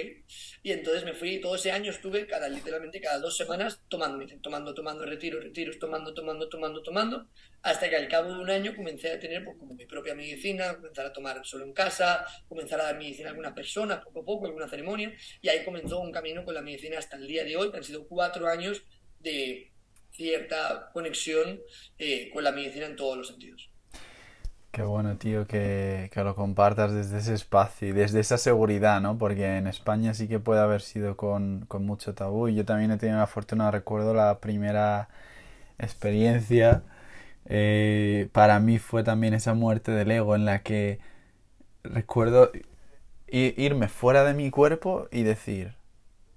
[0.62, 4.74] Y entonces me fui, todo ese año estuve cada, literalmente cada dos semanas tomando, tomando,
[4.74, 7.28] tomando, retiro, retiros, tomando, tomando, tomando, tomando,
[7.62, 10.74] hasta que al cabo de un año comencé a tener pues, como mi propia medicina,
[10.74, 14.24] comenzar a tomar solo en casa, comenzar a dar medicina a algunas personas, poco a
[14.24, 17.56] poco, alguna ceremonia, y ahí comenzó un camino con la medicina hasta el día de
[17.56, 18.82] hoy, han sido cuatro años
[19.20, 19.70] de
[20.12, 21.60] cierta conexión
[21.98, 23.70] eh, con la medicina en todos los sentidos.
[24.70, 29.16] Qué bueno, tío, que, que, lo compartas desde ese espacio y desde esa seguridad, ¿no?
[29.16, 32.48] Porque en España sí que puede haber sido con, con mucho tabú.
[32.50, 35.08] Yo también he tenido la fortuna, recuerdo la primera
[35.78, 36.82] experiencia,
[37.46, 41.00] eh, para mí fue también esa muerte del ego en la que
[41.84, 42.50] recuerdo
[43.28, 45.76] irme fuera de mi cuerpo y decir,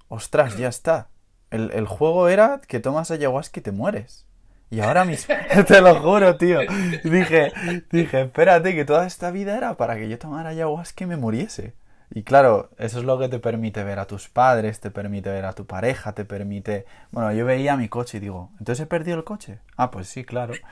[0.10, 1.10] ostras, ya está.
[1.52, 4.29] El, el juego era que tomas ayahuasca y te mueres.
[4.72, 5.34] Y ahora mismo,
[5.68, 6.60] te lo juro, tío.
[7.04, 7.52] Dije,
[7.92, 11.74] dije, espérate, que toda esta vida era para que yo tomara ayahuasca y me muriese.
[12.12, 15.46] Y claro, eso es lo que te permite ver a tus padres, te permite ver
[15.46, 16.86] a tu pareja, te permite...
[17.12, 19.60] Bueno, yo veía mi coche y digo, ¿entonces he perdido el coche?
[19.78, 20.54] Ah, pues sí, claro.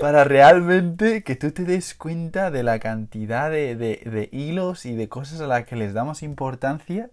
[0.00, 4.94] para realmente que tú te des cuenta de la cantidad de, de, de hilos y
[4.94, 7.10] de cosas a las que les damos importancia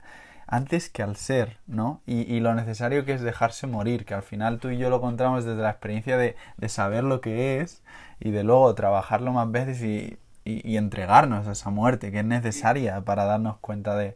[0.48, 2.02] antes que al ser, ¿no?
[2.06, 4.98] Y, y, lo necesario que es dejarse morir, que al final tú y yo lo
[4.98, 7.84] encontramos desde la experiencia de, de saber lo que es
[8.20, 12.26] y de luego trabajarlo más veces y, y, y, entregarnos a esa muerte que es
[12.26, 14.16] necesaria para darnos cuenta de,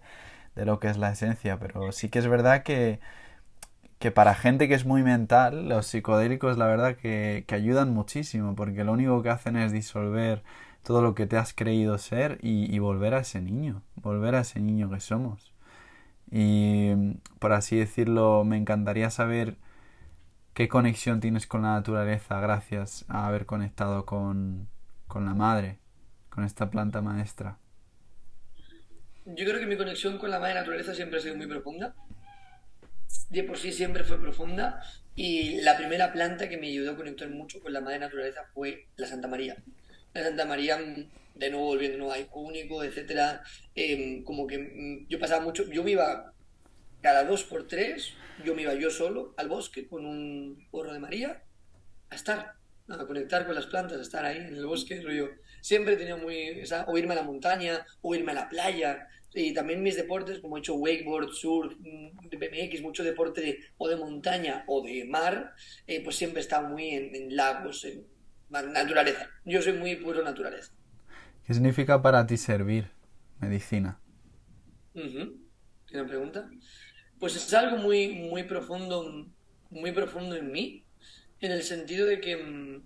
[0.56, 1.58] de lo que es la esencia.
[1.60, 3.00] Pero sí que es verdad que,
[4.00, 8.56] que para gente que es muy mental, los psicodélicos la verdad que, que ayudan muchísimo,
[8.56, 10.44] porque lo único que hacen es disolver
[10.84, 14.60] todo lo que te has creído ser y volver a ese niño, volver a ese
[14.62, 15.57] niño que somos.
[16.32, 16.92] Y
[17.40, 19.56] por así decirlo, me encantaría saber
[20.54, 24.68] qué conexión tienes con la naturaleza gracias a haber conectado con,
[25.08, 25.80] con la madre,
[26.30, 27.60] con esta planta maestra.
[29.26, 31.96] Yo creo que mi conexión con la madre naturaleza siempre ha sido muy profunda.
[33.30, 34.82] De por sí siempre fue profunda.
[35.16, 38.88] Y la primera planta que me ayudó a conectar mucho con la madre naturaleza fue
[38.96, 39.58] la Santa María.
[40.18, 40.78] La Santa María,
[41.36, 43.44] de nuevo volviendo a hijo único, etcétera,
[43.76, 46.34] eh, como que yo pasaba mucho, yo me iba
[47.02, 48.14] cada dos por tres,
[48.44, 51.44] yo me iba yo solo al bosque con un porro de María
[52.10, 52.54] a estar,
[52.90, 55.02] a conectar con las plantas, a estar ahí en el bosque.
[55.02, 55.30] Yo
[55.62, 59.54] siempre he tenido muy, o irme a la montaña, o irme a la playa, y
[59.54, 64.64] también mis deportes, como he hecho wakeboard, surf, BMX, mucho deporte de, o de montaña
[64.68, 65.54] o de mar,
[65.86, 68.06] eh, pues siempre estado muy en, en, lagos, en
[68.50, 69.30] naturaleza.
[69.46, 70.72] Yo soy muy puro naturaleza.
[71.46, 72.92] ¿Qué significa para ti servir
[73.40, 74.00] medicina?
[74.94, 76.50] ¿Tiene pregunta?
[77.20, 79.28] Pues es algo muy, muy profundo,
[79.70, 80.86] muy profundo en mí,
[81.40, 82.84] en el sentido de que mmm,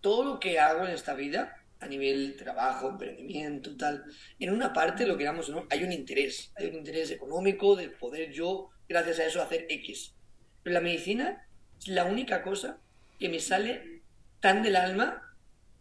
[0.00, 4.04] todo lo que hago en esta vida a nivel trabajo, emprendimiento, tal.
[4.38, 5.66] En una parte, lo que digamos, ¿no?
[5.70, 10.14] hay un interés, hay un interés económico de poder yo, gracias a eso, hacer X.
[10.62, 11.46] Pero la medicina
[11.78, 12.80] es la única cosa
[13.18, 14.02] que me sale
[14.40, 15.20] tan del alma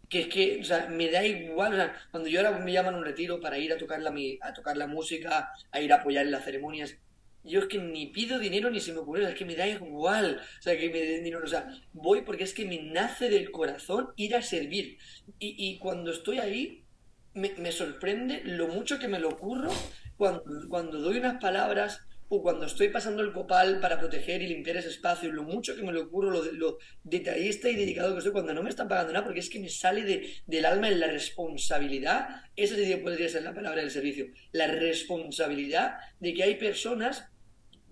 [0.10, 2.94] que es que, o sea, me da igual, o sea, cuando yo ahora me llaman
[2.94, 5.98] a un retiro para ir a tocar la, a tocar la música, a ir a
[5.98, 6.96] apoyar en las ceremonias,
[7.44, 10.40] yo es que ni pido dinero ni se me ocurre, es que me da igual,
[10.60, 13.52] o sea, que me den dinero, o sea, voy porque es que me nace del
[13.52, 14.98] corazón ir a servir.
[15.40, 16.86] Y, y cuando estoy ahí,
[17.34, 19.72] me, me, sorprende lo mucho que me lo ocurro
[20.16, 22.00] cuando, cuando doy unas palabras
[22.36, 25.84] o cuando estoy pasando el copal para proteger y limpiar ese espacio, lo mucho que
[25.84, 29.14] me lo ocurro, lo, lo detallista y dedicado que estoy cuando no me están pagando
[29.14, 33.44] nada, porque es que me sale de, del alma en la responsabilidad, esa podría ser
[33.44, 37.28] la palabra del servicio, la responsabilidad de que hay personas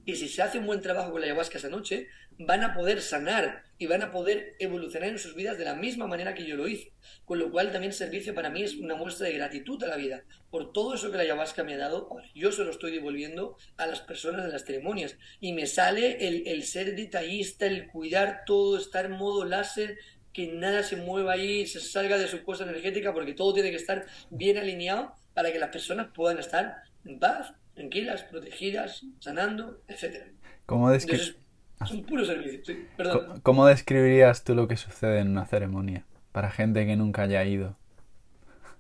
[0.06, 2.08] y si se hace un buen trabajo con la ayahuasca esa noche,
[2.38, 6.08] van a poder sanar y van a poder evolucionar en sus vidas de la misma
[6.08, 6.92] manera que yo lo hice.
[7.26, 10.24] Con lo cual también servicio para mí es una muestra de gratitud a la vida
[10.52, 12.10] por todo eso que la ayahuasca me ha dado.
[12.36, 15.18] Yo se lo estoy devolviendo a las personas de las ceremonias.
[15.40, 19.98] Y me sale el, el ser detallista, el cuidar todo, estar en modo láser,
[20.34, 23.78] que nada se mueva ahí, se salga de su cosa energética, porque todo tiene que
[23.78, 30.28] estar bien alineado para que las personas puedan estar en paz, tranquilas, protegidas, sanando, etc.
[30.66, 31.42] ¿Cómo, descri Entonces,
[31.84, 32.62] es un puro servicio.
[32.66, 33.40] Sí, perdón.
[33.42, 37.78] ¿Cómo describirías tú lo que sucede en una ceremonia para gente que nunca haya ido?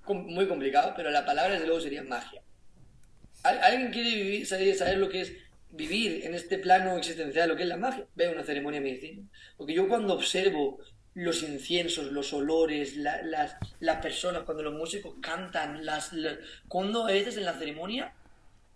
[0.07, 2.41] Muy complicado, pero la palabra desde luego sería magia.
[3.43, 5.33] ¿Alguien quiere vivir, saber, saber lo que es
[5.71, 8.05] vivir en este plano existencial, lo que es la magia?
[8.15, 9.23] Ve una ceremonia medicina.
[9.57, 10.79] Porque yo cuando observo
[11.13, 16.37] los inciensos, los olores, la, las, las personas, cuando los músicos cantan, las, las,
[16.67, 18.13] cuando a veces en la ceremonia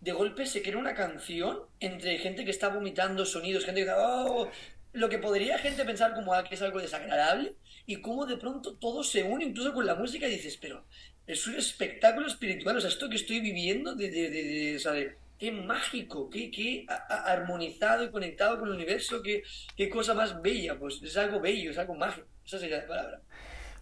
[0.01, 3.97] de golpe se crea una canción entre gente que está vomitando sonidos, gente que está...
[3.97, 4.49] Oh",
[4.95, 9.03] lo que podría gente pensar como que es algo desagradable y cómo de pronto todo
[9.03, 10.85] se une incluso con la música y dices, pero
[11.27, 16.29] es un espectáculo espiritual, o sea, esto que estoy viviendo de, de, de, qué mágico,
[16.29, 19.43] qué, qué armonizado y conectado con el universo, qué,
[19.75, 23.21] qué cosa más bella, pues es algo bello, es algo mágico, esa sería la palabra.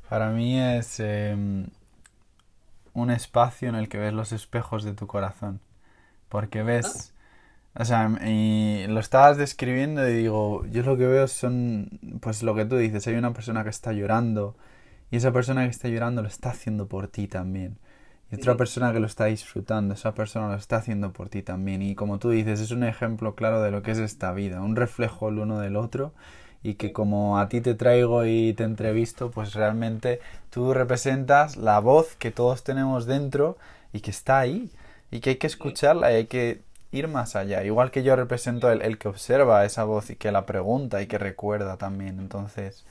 [0.10, 1.36] Para mí es eh,
[2.94, 5.62] un espacio en el que ves los espejos de tu corazón
[6.34, 7.14] porque ves,
[7.76, 12.56] o sea, y lo estabas describiendo y digo, yo lo que veo son, pues lo
[12.56, 14.56] que tú dices, hay una persona que está llorando
[15.12, 17.78] y esa persona que está llorando lo está haciendo por ti también.
[18.32, 21.84] Y otra persona que lo está disfrutando, esa persona lo está haciendo por ti también.
[21.84, 24.76] Y como tú dices, es un ejemplo claro de lo que es esta vida, un
[24.76, 26.16] reflejo el uno del otro
[26.64, 30.20] y que como a ti te traigo y te entrevisto, pues realmente
[30.50, 33.56] tú representas la voz que todos tenemos dentro
[33.94, 34.72] y que está ahí
[35.14, 36.62] y que hay que escucharla y hay que
[36.92, 37.64] ir más allá.
[37.64, 41.08] Igual que yo represento el, el, que observa esa voz y que la pregunta y
[41.08, 42.18] que recuerda también.
[42.20, 42.84] Entonces,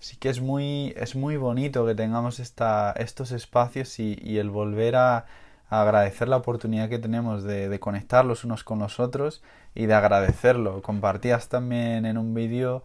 [0.00, 4.50] sí que es muy, es muy bonito que tengamos esta, estos espacios y, y el
[4.50, 5.24] volver a,
[5.70, 9.42] a, agradecer la oportunidad que tenemos de, de, conectar los unos con los otros
[9.74, 10.82] y de agradecerlo.
[10.82, 12.84] Compartías también en un vídeo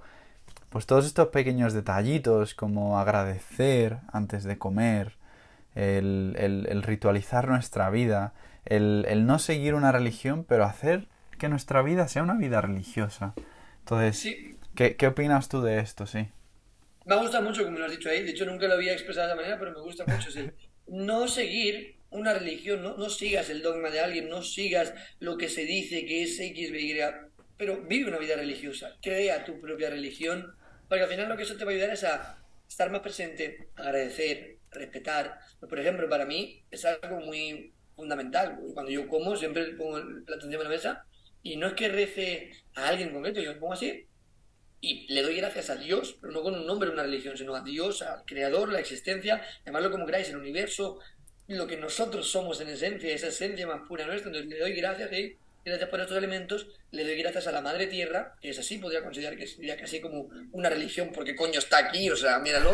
[0.69, 5.18] pues todos estos pequeños detallitos como agradecer antes de comer,
[5.75, 8.33] el, el, ritualizar nuestra vida,
[8.65, 11.07] el, el, no seguir una religión, pero hacer
[11.37, 13.33] que nuestra vida sea una vida religiosa.
[13.79, 14.35] Entonces,
[14.75, 16.05] ¿qué, ¿qué, opinas tú de esto?
[16.05, 16.27] Sí.
[17.05, 19.33] Me gusta mucho como lo has dicho ahí, de hecho nunca lo había expresado de
[19.33, 20.29] esa manera, pero me gusta mucho.
[20.87, 25.49] no seguir una religión, no, no sigas el dogma de alguien, no sigas lo que
[25.49, 26.99] se dice que es X, Y,
[27.57, 30.53] pero vive una vida religiosa, crea tu propia religión,
[30.87, 33.69] porque al final lo que eso te va a ayudar es a estar más presente,
[33.75, 35.39] agradecer, respetar.
[35.59, 38.59] Por ejemplo, para mí es algo muy fundamental.
[38.73, 41.05] Cuando yo como, siempre pongo la atención en la mesa
[41.43, 44.05] y no es que rece a alguien concreto, yo me pongo así
[44.81, 47.61] y le doy gracias a Dios, pero no con un nombre, una religión, sino a
[47.61, 50.99] Dios, al Creador, la existencia, llamarlo como queráis, el universo,
[51.47, 54.29] lo que nosotros somos en esencia, esa esencia más pura nuestra.
[54.29, 55.37] Entonces le doy gracias, ¿eh?
[55.65, 59.03] gracias por estos elementos, le doy gracias a la Madre Tierra, que es así, podría
[59.03, 62.73] considerar que sería casi como una religión, porque coño está aquí, o sea, míralo,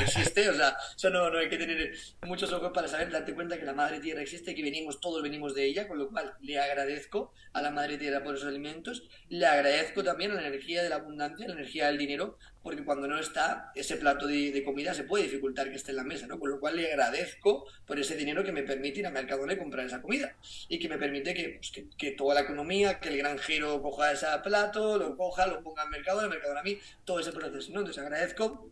[0.00, 1.92] existe, o sea, eso no, no hay que tener
[2.22, 5.54] muchos ojos para saber, darte cuenta que la Madre Tierra existe, que venimos, todos venimos
[5.54, 9.46] de ella, con lo cual le agradezco a la Madre Tierra por esos alimentos, le
[9.46, 13.18] agradezco también a la energía de la abundancia, la energía del dinero, porque cuando no
[13.18, 16.38] está ese plato de, comida se puede dificultar que esté en la mesa, ¿no?
[16.38, 19.56] Con lo cual le agradezco por ese dinero que me permite ir a Mercadona y
[19.58, 20.36] comprar esa comida
[20.68, 23.16] y que me permite que, pues, que, que, toda la economía, que el
[23.48, 27.20] granjero coja ese plato, lo coja, lo ponga en Mercadona, el Mercadona a mí, todo
[27.20, 27.80] ese proceso, ¿no?
[27.80, 28.70] Entonces agradezco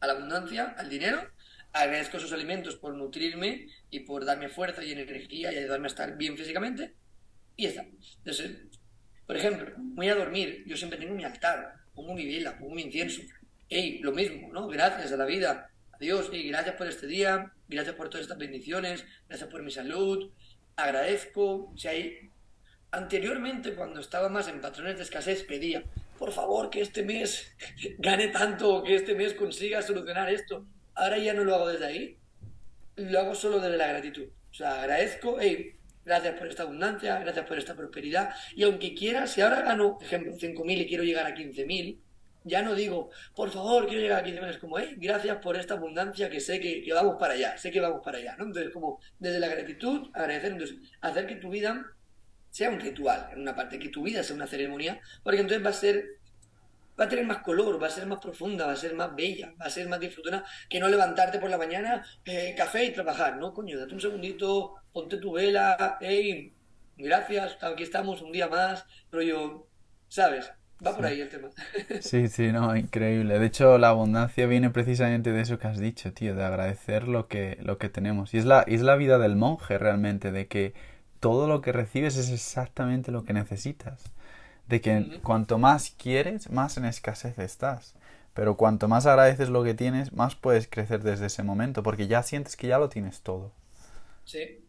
[0.00, 1.22] a la abundancia, al dinero,
[1.72, 6.16] agradezco esos alimentos por nutrirme y por darme fuerza y energía y ayudarme a estar
[6.16, 6.94] bien físicamente
[7.56, 7.86] y está.
[8.18, 8.52] Entonces,
[9.26, 12.82] por ejemplo, voy a dormir, yo siempre tengo mi altar pongo mi vela, pongo mi
[12.82, 13.22] incienso.
[13.68, 14.68] Ey, lo mismo, ¿no?
[14.68, 18.38] Gracias a la vida, a Dios, y gracias por este día, gracias por todas estas
[18.38, 20.30] bendiciones, gracias por mi salud,
[20.76, 21.72] agradezco.
[21.76, 22.30] Si hay...
[22.90, 25.84] Anteriormente, cuando estaba más en patrones de escasez, pedía,
[26.18, 27.54] por favor, que este mes
[27.98, 30.64] gane tanto, que este mes consiga solucionar esto.
[30.94, 32.18] Ahora ya no lo hago desde ahí,
[32.96, 34.28] lo hago solo desde la gratitud.
[34.50, 35.74] O sea, agradezco, hey,
[36.04, 38.34] gracias por esta abundancia, gracias por esta prosperidad.
[38.54, 41.98] Y aunque quiera, si ahora gano, ejemplo, 5.000 y quiero llegar a 15.000,
[42.44, 45.74] ya no digo, por favor, quiero llegar a 15.000, es como, hey, gracias por esta
[45.74, 48.44] abundancia que sé que, vamos para allá, sé que vamos para allá, ¿no?
[48.44, 51.92] Entonces, como desde la gratitud, agradecer, entonces, hacer que tu vida
[52.56, 55.68] sea un ritual, en una parte, que tu vida sea una ceremonia, porque entonces va
[55.68, 56.06] a ser
[56.98, 59.52] va a tener más color, va a ser más profunda, va a ser más bella,
[59.60, 63.36] va a ser más disfrutona que no levantarte por la mañana, eh, café y trabajar,
[63.36, 63.52] ¿no?
[63.52, 66.54] Coño, date un segundito, ponte tu vela, hey,
[66.96, 69.68] gracias, aquí estamos un día más, pero yo,
[70.08, 70.50] ¿sabes?
[70.84, 71.50] Va por ahí el tema.
[72.00, 73.38] Sí, sí, no, increíble.
[73.38, 77.28] De hecho, la abundancia viene precisamente de eso que has dicho, tío, de agradecer lo
[77.28, 78.32] que, lo que tenemos.
[78.32, 80.72] Y es la, es la vida del monje realmente, de que
[81.20, 84.10] todo lo que recibes es exactamente lo que necesitas
[84.68, 87.94] de que cuanto más quieres, más en escasez estás.
[88.34, 92.22] Pero cuanto más agradeces lo que tienes, más puedes crecer desde ese momento, porque ya
[92.22, 93.52] sientes que ya lo tienes todo.
[94.24, 94.62] Sí,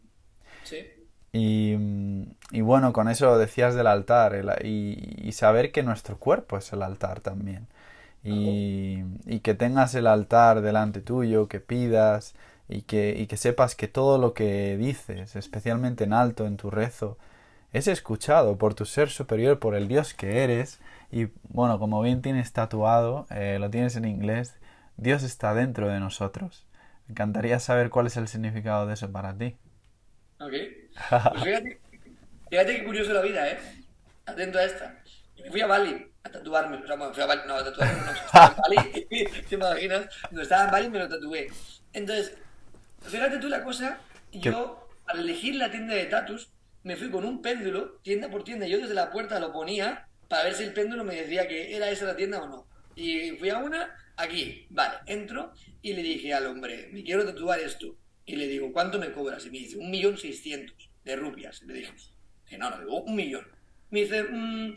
[0.64, 0.86] sí.
[1.32, 1.76] Y,
[2.50, 4.34] y bueno, con eso decías del altar
[4.64, 7.66] y, saber que nuestro cuerpo es el altar también.
[8.24, 12.34] Y, y, que tengas el altar delante tuyo, que pidas
[12.68, 16.70] y que, y que sepas que todo lo que dices, especialmente en alto en tu
[16.70, 17.18] rezo,
[17.72, 20.80] es escuchado por tu ser superior, por el Dios que eres.
[21.10, 24.54] Y bueno, como bien tienes tatuado, eh, lo tienes en inglés,
[24.96, 26.66] Dios está dentro de nosotros.
[27.06, 29.56] Me encantaría saber cuál es el significado de eso para ti.
[30.40, 30.52] Ok.
[31.10, 31.80] Pues fíjate,
[32.50, 33.58] fíjate qué curioso la vida, ¿eh?
[34.26, 35.02] Atento a esta.
[35.42, 36.76] Me fui a Bali a tatuarme.
[36.76, 38.10] O sea, bueno, fui a Bali, no, a tatuarme no.
[38.12, 39.04] Estaba en Bali,
[39.48, 40.06] ¿te imaginas?
[40.30, 41.48] No estaba en Bali me lo tatué.
[41.92, 42.36] Entonces,
[43.02, 44.00] fíjate tú la cosa,
[44.32, 46.50] yo, al elegir la tienda de tatus,
[46.82, 50.44] me fui con un péndulo, tienda por tienda, yo desde la puerta lo ponía para
[50.44, 52.66] ver si el péndulo me decía que era esa la tienda o no.
[52.94, 57.60] Y fui a una, aquí, vale, entro y le dije al hombre, me quiero tatuar
[57.60, 57.96] esto.
[58.26, 59.46] Y le digo, ¿cuánto me cobras?
[59.46, 61.62] Y me dice, un millón seiscientos de rupias.
[61.62, 61.92] Le dije,
[62.58, 63.46] no, no, digo, un millón.
[63.90, 64.74] Me dice, mmm,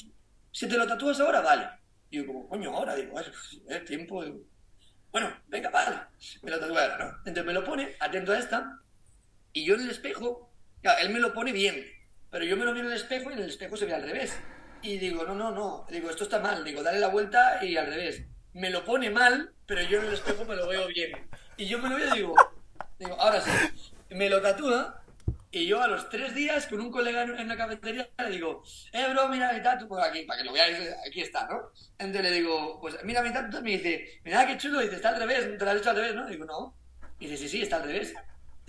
[0.52, 1.68] si te lo tatúas ahora, vale.
[2.10, 4.24] Y yo como, coño, ahora, digo, es tiempo.
[5.12, 5.98] Bueno, venga, vale.
[6.42, 7.18] Me lo tatúo ahora, ¿no?
[7.18, 8.80] Entonces me lo pone, atento a esta,
[9.54, 10.52] y yo en el espejo,
[10.82, 11.86] claro, él me lo pone bien,
[12.30, 14.04] pero yo me lo miro en el espejo y en el espejo se ve al
[14.04, 14.40] revés.
[14.82, 15.86] Y digo, no, no, no.
[15.90, 16.64] Digo, esto está mal.
[16.64, 18.24] Digo, dale la vuelta y al revés.
[18.54, 21.12] Me lo pone mal, pero yo en el espejo me lo veo bien.
[21.58, 22.36] Y yo me lo veo y digo,
[22.98, 23.52] digo, ahora sí.
[24.10, 25.01] Me lo tatúa
[25.52, 29.06] y yo a los tres días con un colega en la cafetería le digo, eh,
[29.12, 31.72] bro, mira mi tatu, pues aquí, para que lo veáis, aquí está, ¿no?
[32.00, 35.20] Entonces le digo, pues mira mi tatu, me dice, mira qué chulo, dice, está al
[35.20, 36.26] revés, te lo has hecho al revés, ¿no?
[36.28, 36.76] digo, no.
[37.20, 38.14] Y dice, sí, sí, está al revés.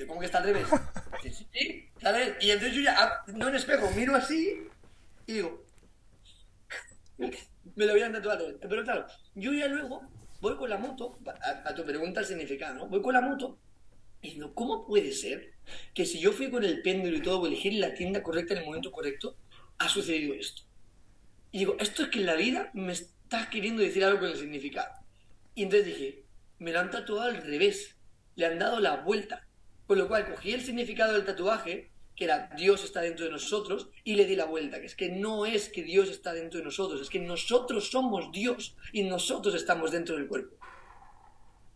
[0.07, 0.67] ¿cómo que está al revés?
[1.23, 4.67] Sí, sí, está al Y entonces yo ya, no en espejo, miro así
[5.27, 5.65] y digo,
[7.77, 8.59] me lo habían tatuado.
[8.61, 9.07] Pero claro,
[9.37, 10.03] yo ya luego
[10.41, 11.19] voy con la moto,
[11.65, 12.89] a, tu pregunta el significado, ¿no?
[12.89, 13.59] Voy con la moto
[14.23, 15.53] y digo, ¿cómo puede ser
[15.95, 18.55] que si yo fui con el péndulo y todo, voy a elegir la tienda correcta
[18.55, 19.37] en el momento correcto,
[19.79, 20.63] ha sucedido esto?
[21.51, 24.37] Y digo, esto es que en la vida me estás queriendo decir algo con el
[24.37, 24.95] significado.
[25.55, 26.25] Y entonces dije,
[26.59, 27.97] me lo han tatuado al revés,
[28.37, 29.47] le han dado la vuelta.
[29.87, 33.89] Con lo cual cogí el significado del tatuaje que era Dios está dentro de nosotros,
[34.05, 36.65] y le di la vuelta, que es que no es que Dios está dentro de
[36.65, 40.57] nosotros, es que nosotros somos Dios y nosotros estamos dentro del cuerpo.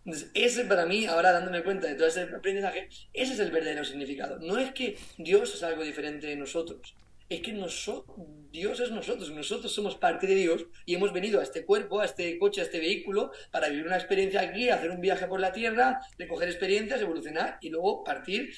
[0.06, 3.84] Entonces, ese para mí, ahora dándome cuenta de todo ese aprendizaje, ese es el verdadero
[3.84, 4.38] significado.
[4.38, 6.94] No es que Dios es algo diferente de nosotros,
[7.28, 8.16] es que nosotros,
[8.52, 12.04] Dios es nosotros, nosotros somos parte de Dios y hemos venido a este cuerpo, a
[12.04, 15.52] este coche, a este vehículo, para vivir una experiencia aquí, hacer un viaje por la
[15.52, 18.54] Tierra, de coger experiencias, evolucionar y luego partir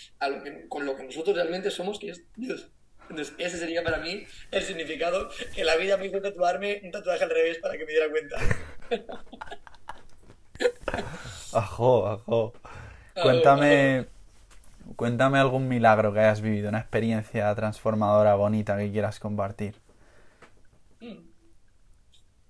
[0.68, 2.68] con lo que nosotros realmente somos, que es Dios.
[3.08, 7.24] Entonces, ese sería para mí el significado que la vida me hizo tatuarme un tatuaje
[7.24, 8.36] al revés para que me diera cuenta.
[11.54, 12.52] ajo, ajo.
[13.20, 14.06] Cuéntame
[14.96, 19.74] Cuéntame algún milagro que hayas vivido, una experiencia transformadora, bonita que quieras compartir.
[21.00, 21.28] Mm.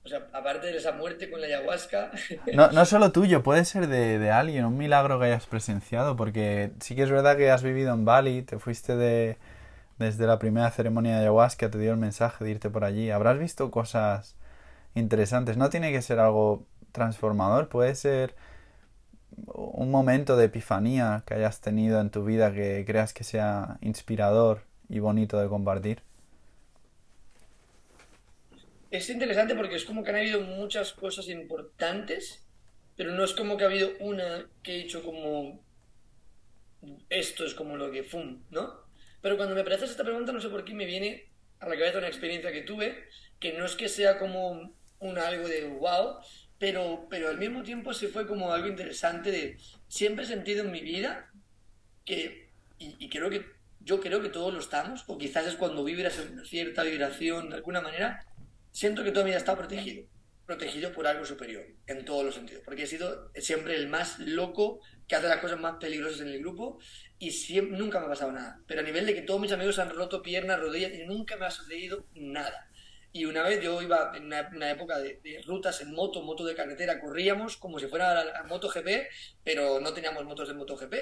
[0.05, 2.11] O sea, aparte de esa muerte con la ayahuasca.
[2.55, 6.94] No, no solo tuyo, puede ser de, alguien, un milagro que hayas presenciado, porque sí
[6.94, 9.36] que es verdad que has vivido en Bali, te fuiste de,
[9.99, 13.11] desde la primera ceremonia de ayahuasca, te dio el mensaje de irte por allí.
[13.11, 14.36] Habrás visto cosas
[14.94, 15.57] interesantes.
[15.57, 18.34] No tiene que ser algo transformador, puede ser
[19.47, 24.62] un momento de epifanía que hayas tenido en tu vida que creas que sea inspirador
[24.89, 26.03] y bonito de compartir?
[28.91, 32.43] Es interesante porque es como que han habido muchas cosas importantes,
[32.97, 35.61] pero no es como que ha habido una que he hecho como
[37.11, 38.81] esto es como lo que fum, ¿no?
[39.20, 41.29] Pero cuando me haces esta pregunta no sé por qué me viene
[41.61, 43.05] a la cabeza una experiencia que tuve,
[43.41, 46.18] que no es que sea como un algo de wow,
[46.59, 50.73] pero, pero al mismo tiempo se fue como algo interesante de siempre he sentido en
[50.73, 51.31] mi vida
[52.05, 53.45] que, y, creo que
[53.81, 57.57] yo creo que todos lo estamos, o quizás es cuando vibras en cierta vibración de
[57.57, 58.27] alguna manera,
[58.73, 60.07] siento que toda mi vida está protegido,
[60.45, 64.81] protegido por algo superior, en todos los sentidos, porque he sido siempre el más loco
[65.07, 66.79] que hace las cosas más peligrosas en el grupo
[67.19, 69.79] y siempre, nunca me ha pasado nada, pero a nivel de que todos mis amigos
[69.79, 72.68] han roto piernas, rodillas y nunca me ha sucedido nada.
[73.13, 77.01] Y una vez yo iba en una, época de, rutas en moto, moto de carretera,
[77.01, 78.89] corríamos como si fuera la, MotoGP,
[79.43, 80.95] pero no teníamos motos de MotoGP.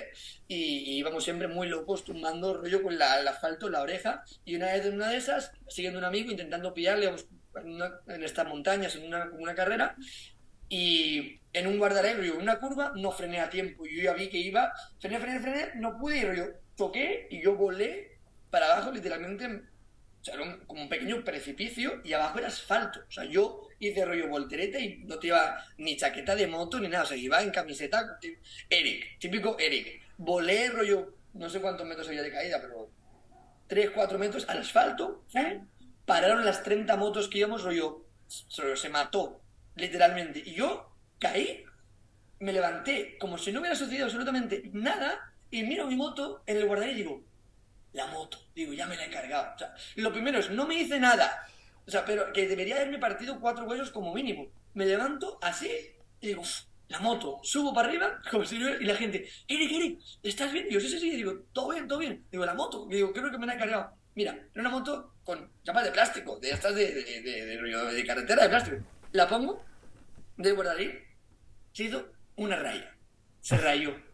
[0.47, 4.25] Y, y íbamos siempre muy locos, tumbando rollo con la, el asfalto en la oreja.
[4.45, 7.13] Y una vez en una de esas, siguiendo un amigo, intentando pillarle
[7.57, 9.97] en, estas montañas, en una, una carrera,
[10.69, 13.85] y en un guardarelo, en una curva, no frené a tiempo.
[13.87, 16.45] Yo ya vi que iba, frené, frené, frené, no pude ir, yo
[16.77, 18.19] toqué y yo volé
[18.51, 19.63] para abajo, literalmente
[20.27, 23.01] sea, era como un pequeño precipicio y abajo era asfalto.
[23.09, 26.89] O sea, yo hice rollo voltereta y no te iba ni chaqueta de moto ni
[26.89, 27.05] nada.
[27.05, 28.19] O sea, iba en camiseta.
[28.69, 30.03] Eric, típico Eric.
[30.19, 32.91] Volé rollo, no sé cuántos metros había de caída, pero
[33.69, 35.25] 3, 4 metros al asfalto.
[35.35, 35.61] ¿eh?
[36.05, 39.41] Pararon las 30 motos que íbamos, rollo, se mató,
[39.75, 40.43] literalmente.
[40.45, 41.65] Y yo caí,
[42.39, 46.67] me levanté como si no hubiera sucedido absolutamente nada y miro mi moto en el
[46.67, 47.25] guardaré y digo,
[47.97, 48.39] la moto.
[48.55, 49.55] Digo, ya me la he cargado.
[49.97, 51.49] Lo primero es, no me hice nada.
[51.87, 54.49] O sea, pero que debería haberme partido cuatro huesos como mínimo.
[54.75, 55.71] Me levanto así
[56.21, 56.43] y digo,
[56.89, 60.67] la moto, subo para arriba, como si y la gente, Eric, Eric, ¿estás bien?
[60.69, 62.25] Y yo, sí, sí, sí, digo, todo bien, todo bien.
[62.31, 63.93] Digo, la moto, digo, creo que me la he cargado.
[64.15, 68.43] Mira, era una moto con chapas de plástico, de estas de, de, de, de carretera
[68.43, 68.77] de plástico.
[69.13, 69.65] La pongo,
[70.37, 70.93] de guardarín,
[71.73, 72.95] se hizo una raya.
[73.41, 74.06] Se rayó.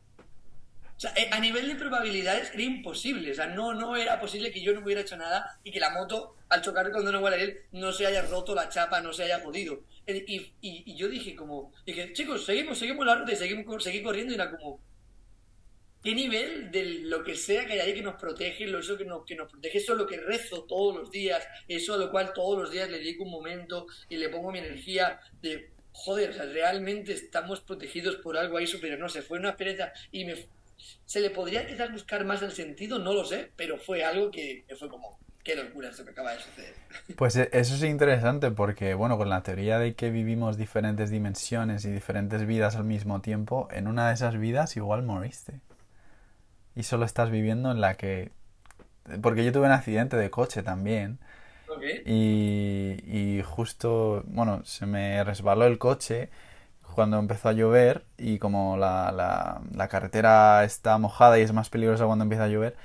[0.97, 3.33] O sea, eh, a nivel de probabilidades era imposible.
[3.33, 5.91] O sea, no, no era posible que yo no hubiera hecho nada y que la
[5.91, 9.41] moto, al chocar con Don él, no se haya roto la chapa, no se haya
[9.41, 9.81] jodido.
[10.07, 14.03] Eh, y, y, yo dije como, dije, chicos, seguimos, seguimos la ruta y seguimos, seguí
[14.03, 14.81] corriendo y era como,
[16.03, 19.05] ¿qué nivel de lo que sea que hay ahí que nos protege, lo eso que
[19.05, 22.11] nos, que nos protege, eso es lo que rezo todos los días, eso a lo
[22.11, 26.31] cual todos los días le dedico un momento y le pongo mi energía de, joder,
[26.31, 30.25] o sea, realmente estamos protegidos por algo ahí superior, no sé, fue una experiencia y
[30.25, 30.35] me
[31.05, 32.99] ¿Se le podría quizás buscar más el sentido?
[32.99, 36.41] No lo sé, pero fue algo que, fue como, qué locura esto que acaba de
[36.41, 36.75] suceder.
[37.17, 41.85] Pues e, eso es interesante porque, bueno, con la teoría de que vivimos diferentes dimensiones
[41.85, 45.61] y diferentes vidas al mismo tiempo, en una de esas vidas igual moriste.
[46.75, 48.31] Y solo estás viviendo en la que...
[49.21, 51.19] Porque yo tuve un accidente de coche también.
[52.05, 56.29] Y, y justo, bueno, se me resbaló el coche
[56.93, 59.13] cuando empezó a llover y como la,
[59.75, 62.77] la, carretera está mojada y es más peligrosa cuando empieza a llover,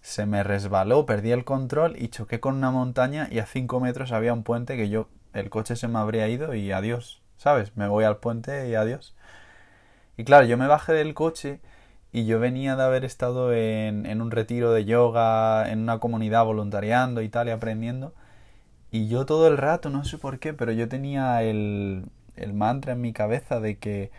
[0.00, 4.12] se me resbaló, perdí el control y choqué con una montaña y a 5 metros
[4.12, 7.76] había un puente que yo el coche se me habría ido y adiós, ¿sabes?
[7.76, 9.14] Me voy al puente y adiós.
[10.16, 11.60] Y claro, yo me bajé del coche
[12.12, 16.44] y yo venía de haber estado en, en un retiro de yoga, en una comunidad
[16.44, 18.14] voluntariando y tal, y aprendiendo.
[18.90, 22.06] Y yo todo el rato, no sé por qué, pero yo tenía el,
[22.36, 24.10] el mantra en mi cabeza de que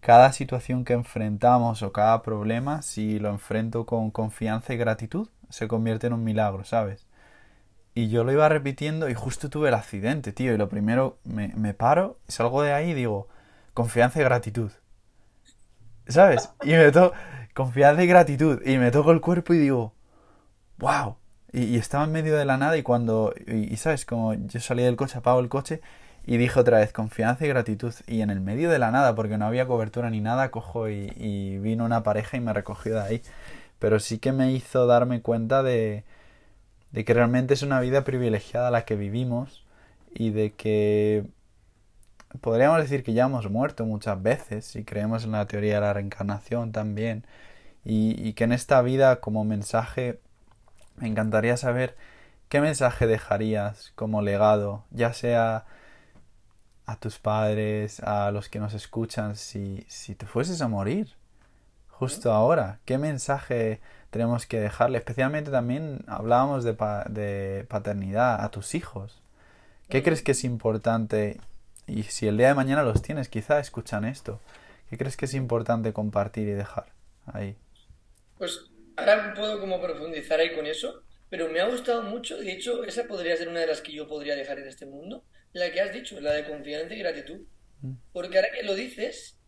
[0.00, 5.68] cada situación que enfrentamos o cada problema, si lo enfrento con confianza y gratitud, se
[5.68, 7.06] convierte en un milagro, ¿sabes?
[7.94, 10.52] Y yo lo iba repitiendo y justo tuve el accidente, tío.
[10.52, 13.28] Y lo primero, me, me paro, salgo de ahí y digo,
[13.72, 14.70] confianza y gratitud.
[16.06, 16.50] ¿Sabes?
[16.62, 17.16] Y me toco,
[17.54, 18.60] confianza y gratitud.
[18.66, 19.94] Y me toco el cuerpo y digo,
[20.78, 21.16] wow.
[21.52, 24.96] Y, estaba en medio de la nada y cuando, y, sabes, como yo salí del
[24.96, 25.80] coche, apago el coche
[26.26, 27.94] y dije otra vez confianza y gratitud.
[28.06, 31.12] Y en el medio de la nada, porque no había cobertura ni nada, cojo y,
[31.16, 33.22] y vino una pareja y me recogió de ahí.
[33.78, 36.04] Pero sí que me hizo darme cuenta de,
[36.92, 39.64] de que realmente es una vida privilegiada la que vivimos
[40.14, 41.26] y de que
[42.40, 45.92] podríamos decir que ya hemos muerto muchas veces si creemos en la teoría de la
[45.92, 47.24] reencarnación también
[47.84, 50.20] y, y que en esta vida como mensaje
[50.96, 51.96] me encantaría saber
[52.48, 55.64] qué mensaje dejarías como legado ya sea
[56.86, 61.14] a tus padres, a los que nos escuchan, si, si te fueses a morir
[61.88, 62.78] justo ahora?
[62.84, 63.80] ¿Qué mensaje
[64.10, 64.98] tenemos que dejarle?
[64.98, 66.72] Especialmente también hablábamos de,
[67.08, 69.20] de paternidad a tus hijos.
[69.88, 71.38] ¿Qué crees que es importante?
[71.86, 74.40] Y si el día de mañana los tienes, quizá escuchan esto.
[74.90, 76.86] ¿Qué crees que es importante compartir y dejar
[77.26, 77.56] ahí?
[78.38, 82.84] Pues ahora puedo como profundizar ahí con eso, pero me ha gustado mucho, de hecho,
[82.84, 85.24] esa podría ser una de las que yo podría dejar en este mundo,
[85.56, 87.40] la que has dicho, la de confianza y gratitud.
[87.80, 87.92] Mm.
[88.12, 89.38] Porque ahora que lo dices,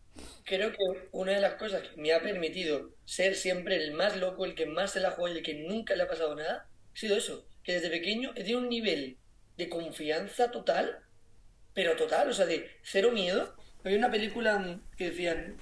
[0.43, 0.77] creo que
[1.11, 4.65] una de las cosas que me ha permitido ser siempre el más loco, el que
[4.65, 7.47] más se la juega y el que nunca le ha pasado nada, ha sido eso,
[7.63, 9.17] que desde pequeño he tenido un nivel
[9.57, 10.99] de confianza total,
[11.73, 13.55] pero total, o sea, de cero miedo.
[13.83, 15.57] Había una película que decían,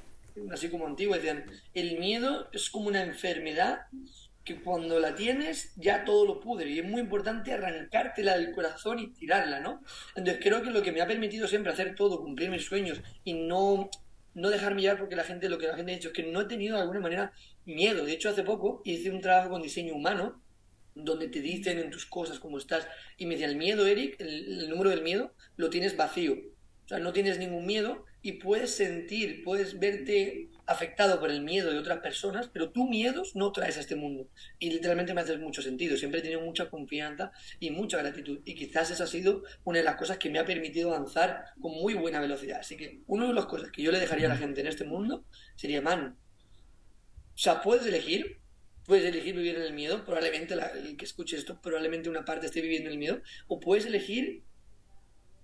[0.51, 3.81] así como antigua, decían, el miedo es como una enfermedad
[4.47, 8.97] que cuando la tienes ya todo lo pudre y es muy importante arrancártela del corazón
[8.97, 9.81] y tirarla, ¿no?
[10.15, 13.33] Entonces creo que lo que me ha permitido siempre hacer todo, cumplir mis sueños y
[13.33, 13.89] no,
[14.35, 16.39] no dejarme llevar porque la gente, lo que la gente ha dicho es que no
[16.39, 17.33] he tenido de alguna manera
[17.65, 18.05] miedo.
[18.05, 20.41] De hecho, hace poco hice un trabajo con diseño humano
[20.95, 22.87] donde te dicen en tus cosas cómo estás
[23.17, 26.37] y me decían, el miedo, Eric, el número del miedo, lo tienes vacío.
[26.85, 31.71] O sea, no tienes ningún miedo y puedes sentir, puedes verte afectado por el miedo
[31.71, 34.29] de otras personas, pero tú miedos no traes a este mundo.
[34.59, 35.97] Y literalmente me hace mucho sentido.
[35.97, 38.41] Siempre he tenido mucha confianza y mucha gratitud.
[38.43, 41.71] Y quizás esa ha sido una de las cosas que me ha permitido avanzar con
[41.71, 42.59] muy buena velocidad.
[42.59, 44.83] Así que una de las cosas que yo le dejaría a la gente en este
[44.83, 46.17] mundo sería, man,
[47.33, 48.41] o sea, puedes elegir,
[48.85, 52.61] puedes elegir vivir en el miedo, probablemente el que escuche esto, probablemente una parte esté
[52.61, 54.43] viviendo en el miedo, o puedes elegir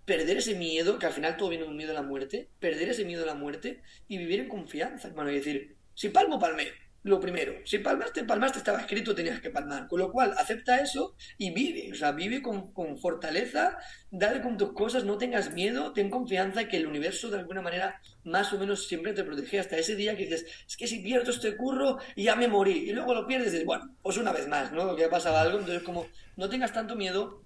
[0.05, 3.05] perder ese miedo, que al final todo viene un miedo a la muerte, perder ese
[3.05, 5.31] miedo a la muerte y vivir en confianza, hermano.
[5.31, 6.67] Y decir, si palmo, palmé.
[7.05, 9.89] Lo primero, si palmaste, palmaste, estaba escrito, tenías que palmar.
[9.89, 11.91] Con lo cual, acepta eso y vive.
[11.91, 13.77] O sea, vive con, con fortaleza,
[14.09, 17.99] dale con tus cosas, no tengas miedo, ten confianza que el universo de alguna manera
[18.23, 21.31] más o menos siempre te protege hasta ese día que dices, es que si pierdo
[21.31, 22.89] este curro y ya me morí.
[22.89, 24.95] Y luego lo pierdes y dices, bueno, pues una vez más, ¿no?
[24.95, 25.59] Que ha pasado algo.
[25.59, 27.42] Entonces, como no tengas tanto miedo,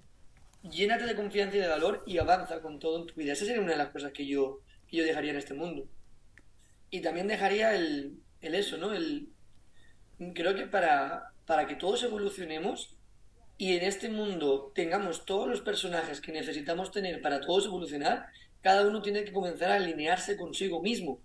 [0.70, 3.34] llénate de confianza y de valor y avanza con todo en tu vida.
[3.34, 4.62] Esa sería una de las cosas que yo,
[4.92, 5.88] yo dejaría en este mundo.
[6.90, 8.94] Y también dejaría el, el eso, ¿no?
[8.94, 9.30] El,
[10.34, 12.96] creo que para, para que todos evolucionemos
[13.58, 18.28] y en este mundo tengamos todos los personajes que necesitamos tener para todos evolucionar,
[18.62, 21.22] cada uno tiene que comenzar a alinearse consigo mismo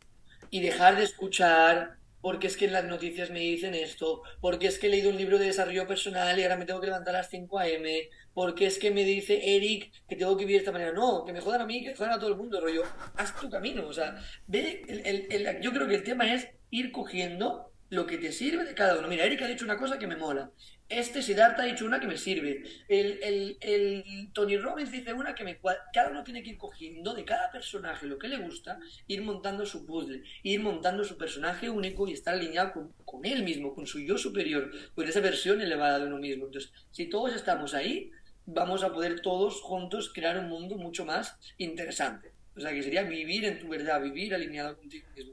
[0.51, 4.79] y dejar de escuchar porque es que en las noticias me dicen esto, porque es
[4.79, 7.19] que he leído un libro de desarrollo personal y ahora me tengo que levantar a
[7.19, 10.73] las 5 a.m., porque es que me dice Eric que tengo que vivir de esta
[10.73, 10.93] manera.
[10.93, 12.83] No, que me jodan a mí, que jodan a todo el mundo, rollo.
[13.17, 14.17] Haz tu camino, o sea,
[14.47, 18.75] ve, el, yo creo que el tema es ir cogiendo lo que te sirve de
[18.75, 19.07] cada uno.
[19.07, 20.51] Mira, Eric ha dicho una cosa que me mola.
[20.89, 22.63] Este Siddhartha ha dicho una que me sirve.
[22.89, 25.61] El, el, Tony Robbins dice una que me...
[25.93, 29.67] Cada uno tiene que ir cogiendo de cada personaje lo que le gusta, ir montando
[29.67, 33.87] su puzzle, ir montando su personaje único y estar alineado con, con él mismo, con
[33.87, 36.47] su yo superior, con esa versión elevada de uno mismo.
[36.47, 38.11] Entonces, si todos estamos ahí,
[38.47, 42.33] vamos a poder todos juntos crear un mundo mucho más interesante.
[42.57, 45.33] O sea, que sería vivir en tu verdad, vivir alineado contigo mismo.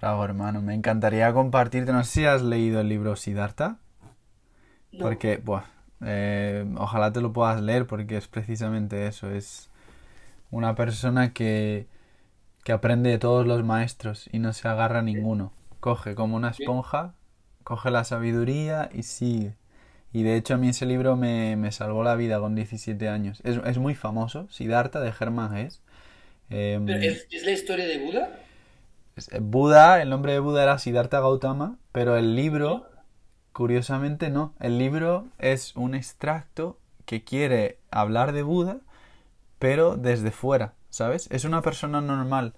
[0.00, 0.60] Bravo, hermano.
[0.60, 1.92] Me encantaría compartirte.
[1.92, 3.78] No sé si has leído el libro Siddhartha.
[4.98, 5.64] Porque, buah,
[6.04, 9.30] eh, ojalá te lo puedas leer porque es precisamente eso.
[9.30, 9.70] Es
[10.50, 11.86] una persona que,
[12.64, 15.52] que aprende de todos los maestros y no se agarra a ninguno.
[15.80, 17.14] Coge como una esponja,
[17.62, 19.54] coge la sabiduría y sigue.
[20.16, 23.40] Y de hecho a mí ese libro me, me salvó la vida con 17 años.
[23.44, 25.82] Es, es muy famoso, Siddhartha de Germán Hesse.
[26.50, 28.30] Em, ¿Pero ¿Es, es la historia de Buda?
[29.16, 32.86] es- Buda, el nombre de Buda era Siddhartha Gautama, pero el libro,
[33.52, 34.54] curiosamente no.
[34.60, 38.78] El libro es un extracto que quiere hablar de Buda,
[39.58, 41.28] pero desde fuera, ¿sabes?
[41.30, 42.54] Es una persona normal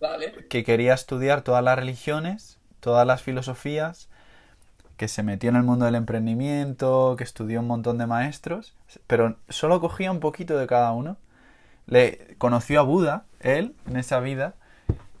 [0.00, 0.34] Vale.
[0.48, 4.08] que quería estudiar todas las religiones, todas las filosofías,
[5.00, 8.76] que se metió en el mundo del emprendimiento, que estudió un montón de maestros,
[9.06, 11.16] pero solo cogía un poquito de cada uno.
[11.86, 14.56] Le conoció a Buda, él, en esa vida,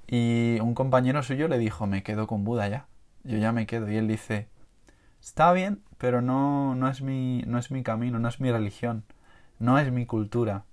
[0.06, 2.88] y un compañero suyo le dijo, me quedo con Buda ya,
[3.24, 3.90] yo ya me quedo.
[3.90, 4.48] Y él dice,
[5.18, 9.04] está bien, pero no, no es mi, no es mi camino, no es mi religión,
[9.58, 10.64] no es mi cultura.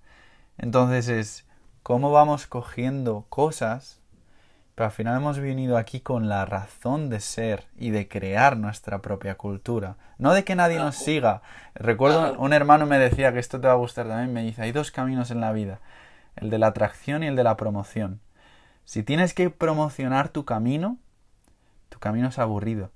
[0.57, 1.47] Entonces es
[1.81, 4.01] cómo vamos cogiendo cosas,
[4.77, 9.01] pero al final hemos venido aquí con la razón de ser y de crear nuestra
[9.01, 9.95] propia cultura.
[10.19, 11.41] No de que nadie nos siga.
[11.73, 14.71] Recuerdo un hermano me decía que esto te va a gustar también, me dice, hay
[14.71, 15.79] dos caminos en la vida,
[16.35, 18.21] el de la atracción y el de la promoción.
[18.85, 20.99] Si tienes que promocionar tu camino,
[21.89, 22.91] tu camino es aburrido.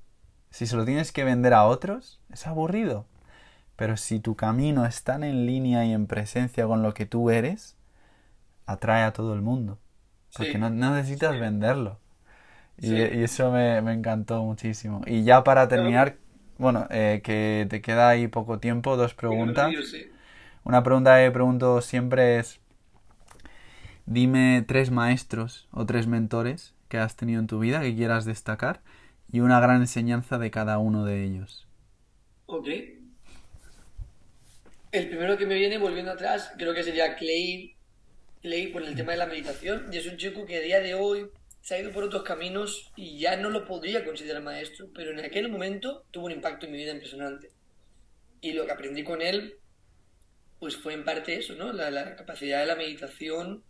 [0.52, 3.08] Si se lo tienes que vender a otros, es aburrido.
[3.76, 7.32] Pero si tu camino es tan en línea y en presencia con lo que tú
[7.32, 7.76] eres,
[8.68, 9.80] atrae a todo el mundo.
[10.36, 10.58] Porque Sí.
[10.58, 11.40] no, no necesitas Sí.
[11.40, 12.00] venderlo.
[12.78, 12.96] Y, Sí.
[12.96, 15.02] y eso me, me encantó muchísimo.
[15.06, 16.18] Y ya para terminar,
[16.58, 19.72] bueno, eh, que te queda ahí poco tiempo, dos preguntas.
[20.64, 22.60] Una pregunta que pregunto siempre es,
[24.06, 28.82] dime tres maestros o tres mentores que has tenido en tu vida que quieras destacar
[29.32, 31.68] y una gran enseñanza de cada uno de ellos.
[32.48, 32.68] Ok.
[34.92, 37.76] El primero que me viene, volviendo atrás, creo que sería Clay,
[38.42, 39.90] Clay por el tema de la meditación.
[39.92, 41.30] Y es un chico que a día de hoy
[41.62, 45.20] se ha ido por otros caminos y ya no lo podría considerar maestro, pero en
[45.20, 47.52] aquel momento tuvo un impacto en mi vida impresionante.
[48.42, 49.60] Y lo que aprendí con él,
[50.60, 51.72] pues fue en parte eso, ¿no?
[51.72, 53.64] La, capacidad de la meditación,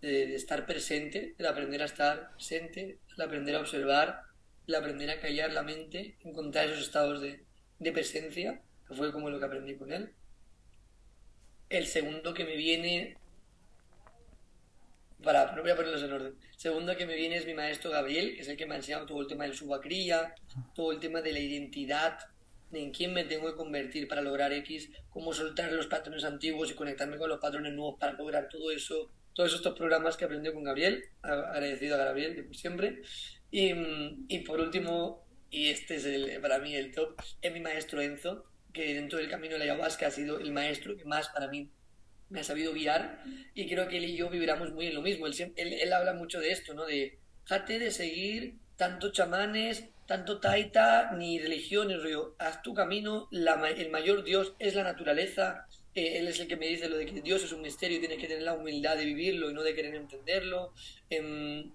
[0.00, 4.22] de, de estar presente, el aprender a estar presente, el aprender a observar,
[4.66, 7.44] el aprender a callar la mente, encontrar esos estados de,
[7.78, 10.14] de presencia, que fue como lo que aprendí con él.
[11.68, 13.18] El segundo que me viene,
[15.24, 16.34] para, no voy a ponerlos en orden.
[16.56, 19.06] Segundo que me viene es mi maestro Gabriel, que es el que me ha enseñado
[19.06, 20.34] todo el tema del subacría,
[20.74, 22.18] todo el tema de la identidad,
[22.70, 26.70] de en quién me tengo que convertir para lograr X, cómo soltar los patrones antiguos
[26.70, 30.52] y conectarme con los patrones nuevos para lograr todo eso, todos estos programas que aprendí
[30.52, 33.02] con Gabriel, agradecido a Gabriel por siempre.
[33.50, 33.72] Y,
[34.28, 38.44] y por último, y este es el, para mí el top, es mi maestro Enzo,
[38.72, 41.70] que dentro del camino de la ayahuasca ha sido el maestro que más para mí
[42.30, 43.22] me ha sabido guiar
[43.54, 45.26] y creo que él y yo vibramos muy en lo mismo.
[45.26, 46.86] Él, él, habla mucho de esto, ¿no?
[46.86, 52.34] De déjate de seguir tanto chamanes, tanto taita, ni religiones, rollo.
[52.38, 55.66] Haz tu camino, el mayor Dios es la naturaleza.
[55.94, 58.00] Eh, él es el que me dice lo de que Dios es un misterio y
[58.00, 60.72] tienes que tener la humildad de vivirlo y no de querer entenderlo.
[61.10, 61.72] Em,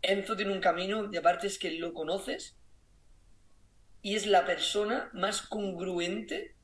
[0.00, 2.56] Enzo tiene un camino y aparte es que lo conoces
[4.02, 6.54] y es la persona más congruente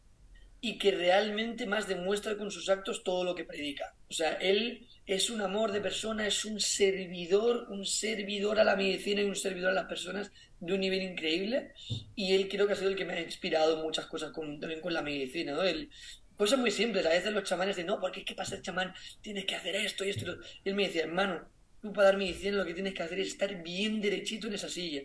[0.61, 3.95] y que realmente más demuestra con sus actos todo lo que predica.
[4.11, 8.77] O sea, él es un amor de persona, es un servidor, un servidor a la
[8.77, 11.73] medicina y un servidor a las personas de un nivel increíble.
[12.17, 14.81] Y él creo que ha sido el que me ha inspirado muchas cosas con- también
[14.81, 15.63] con la medicina, ¿no?
[15.63, 15.91] El-
[16.37, 17.07] cosas muy simples.
[17.07, 19.75] A veces los chamanes dicen, no, porque es que para ser chamán tienes que hacer
[19.77, 20.25] esto y esto.
[20.25, 20.39] y lo-".
[20.65, 21.49] Y él me decía, hermano,
[21.81, 24.69] tú para dar medicina lo que tienes que hacer es estar bien derechito en esa
[24.69, 25.03] silla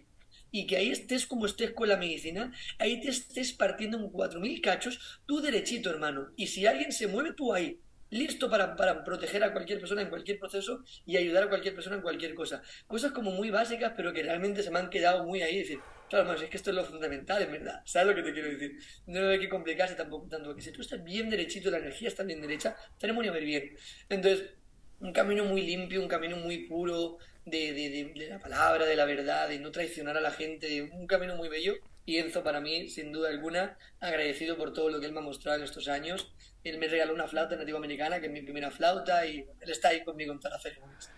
[0.53, 4.39] y que ahí estés como estés con la medicina, ahí te estés partiendo en cuatro
[4.39, 6.29] mil cachos, tú derechito, hermano.
[6.37, 7.79] Y si alguien se mueve, tú ahí,
[8.11, 11.95] listo para, para proteger a cualquier persona en cualquier proceso y ayudar a cualquier persona
[11.95, 12.61] en cualquier cosa.
[12.85, 15.57] Cosas como muy básicas, pero que realmente se me han quedado muy ahí.
[15.57, 17.81] decir, claro, es que esto es lo fundamental, en verdad.
[17.85, 18.77] ¿Sabes lo que te quiero decir?
[19.07, 22.21] No hay que complicarse tampoco tanto, porque si tú estás bien derechito, la energía está
[22.21, 23.75] bien derecha, tenemos a ver bien.
[24.07, 24.51] Entonces,
[24.99, 28.95] un camino muy limpio, un camino muy puro de, de- de- de la palabra, de
[28.95, 31.75] la verdad, de no traicionar a la gente, un camino muy bello.
[32.05, 35.23] Y Enzo, para mí, sin duda alguna, agradecido por todo lo que él me ha
[35.23, 36.33] mostrado en estos años.
[36.63, 39.89] Él me regaló una flauta nativa americana, que es mi primera flauta, y él está
[39.89, 41.13] ahí conmigo en todas las ceremonias.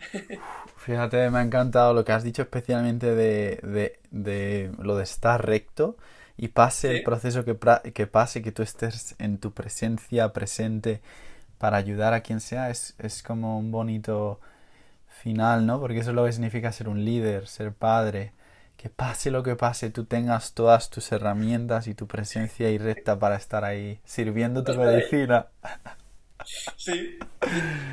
[0.77, 3.59] Fíjate, me ha encantado lo que has dicho especialmente de,
[4.11, 5.97] de, lo de estar recto
[6.37, 7.57] y pase el proceso que,
[7.93, 11.01] que pase, que tú estés en tu presencia presente
[11.59, 14.39] para ayudar a quien sea, es, es como un bonito
[15.25, 15.79] final, ¿no?
[15.79, 18.31] Porque eso es lo que significa ser un líder, ser padre.
[18.77, 23.17] Que pase lo que pase, tú tengas todas tus herramientas y tu presencia ahí recta
[23.17, 25.47] para estar ahí sirviendo tu medicina.
[26.77, 27.17] Sí,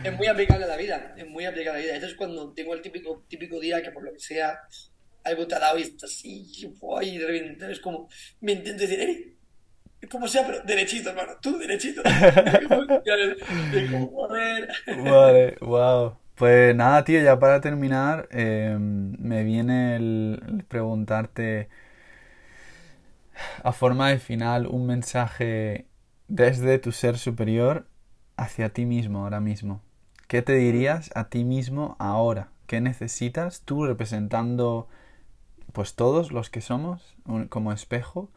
[0.05, 1.95] es muy aplicable a la vida, es muy aplicable a la vida.
[1.95, 4.61] Esto es cuando tengo el típico, típico día que por lo que sea
[5.25, 6.47] algo te ha dado y estás así,
[7.01, 8.09] y de repente es como,
[8.43, 9.37] me intento decir, "Eri,
[10.11, 12.03] como sea, pero derechito, hermano, tú derechito.
[14.87, 16.22] Vale, wow.
[16.43, 21.69] Pues nada, tío, ya para terminar, em, me viene el, preguntarte
[23.63, 25.87] a forma de final un mensaje
[26.27, 27.87] desde tu ser superior
[28.37, 29.83] hacia ti mismo ahora mismo.
[30.27, 32.49] ¿Qué te dirías a ti mismo ahora?
[32.67, 34.89] ¿Qué necesitas tú representando
[35.73, 37.17] pues todos los que somos
[37.51, 38.31] como espejo?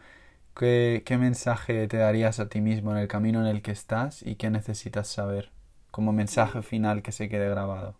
[0.55, 4.21] ¿Qué, ¿Qué mensaje te darías a ti mismo en el camino en el que estás
[4.21, 5.54] y qué necesitas saber
[5.95, 7.97] como mensaje final que se quede grabado?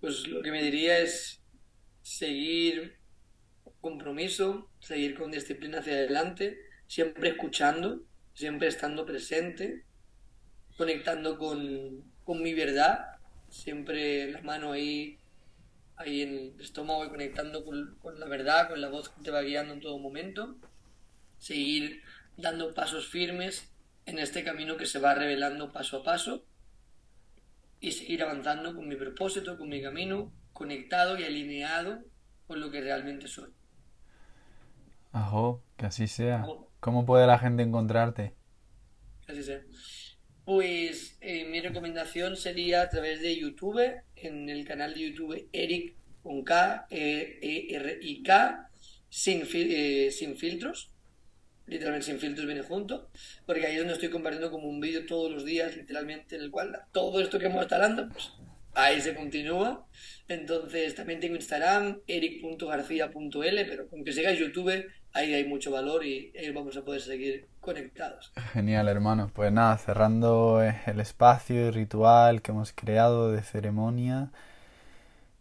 [0.00, 1.42] Pues lo que me diría es
[2.00, 3.00] seguir
[3.80, 9.84] compromiso, seguir con disciplina hacia adelante, siempre escuchando, siempre estando presente,
[10.76, 13.16] conectando con, con mi verdad,
[13.48, 15.18] siempre la mano ahí
[15.96, 19.42] ahí en el estómago y conectando con, la verdad, con la voz que te va
[19.42, 20.56] guiando en todo momento.
[21.38, 22.00] Seguir
[22.36, 23.72] dando pasos firmes
[24.10, 26.44] en este camino que se va revelando paso a paso
[27.78, 32.00] y seguir avanzando con mi propósito, con mi camino, conectado y alineado
[32.46, 33.50] con lo que realmente soy.
[35.12, 36.44] Ajo, que así sea.
[36.80, 38.34] ¿Cómo puede la gente encontrarte?
[39.24, 39.62] Que así sea.
[40.44, 43.80] Pues eh, mi recomendación sería a través de YouTube,
[44.16, 48.70] en el canal de YouTube Eric con K, E, e R I K,
[49.08, 50.92] sin, eh, sin filtros.
[51.70, 53.08] Literalmente sin filtros viene junto,
[53.46, 56.50] porque ahí es donde estoy compartiendo como un vídeo todos los días, literalmente, en el
[56.50, 58.32] cual todo esto que hemos estado hablando, pues
[58.74, 59.86] ahí se continúa.
[60.26, 66.32] Entonces también tengo Instagram, eric.garcía.l, pero con que sigáis YouTube, ahí hay mucho valor y
[66.36, 68.32] ahí vamos a poder seguir conectados.
[68.52, 69.30] Genial, hermano.
[69.32, 74.32] Pues nada, cerrando eh, el espacio y ritual que hemos creado de ceremonia,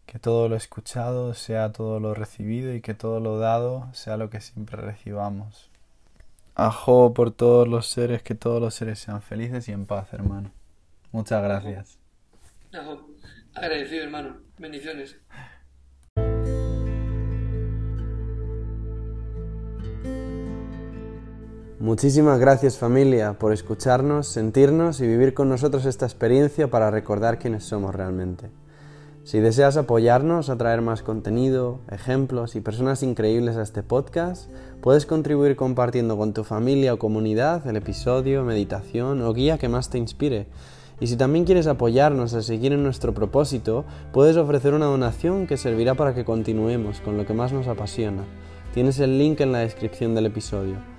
[0.06, 4.30] que todo lo escuchado sea todo lo recibido y que todo lo dado sea lo
[4.30, 5.69] que siempre recibamos.
[6.62, 10.52] Ajo por todos los seres, que todos los seres sean felices y en paz, hermano.
[11.14, 11.98] Muchas gracias.
[12.74, 13.08] Ajo.
[13.56, 14.36] Agradecido, hermano.
[14.58, 15.16] Bendiciones.
[21.80, 27.64] Muchísimas gracias familia por escucharnos, sentirnos y vivir con nosotros esta experiencia para recordar quiénes
[27.64, 28.50] somos realmente.
[29.30, 34.50] Si deseas apoyarnos a traer más contenido, ejemplos y personas increíbles a este podcast,
[34.82, 39.92] puedes contribuir compartiendo con tu familia o comunidad el episodio, meditación o guía que más
[39.92, 40.48] te inspire.
[41.00, 45.58] Y si también quieres apoyarnos a seguir en nuestro propósito, puedes ofrecer una donación que
[45.58, 48.24] servirá para que continuemos con lo que más nos apasiona.
[48.74, 50.99] Tienes el link en la descripción del episodio.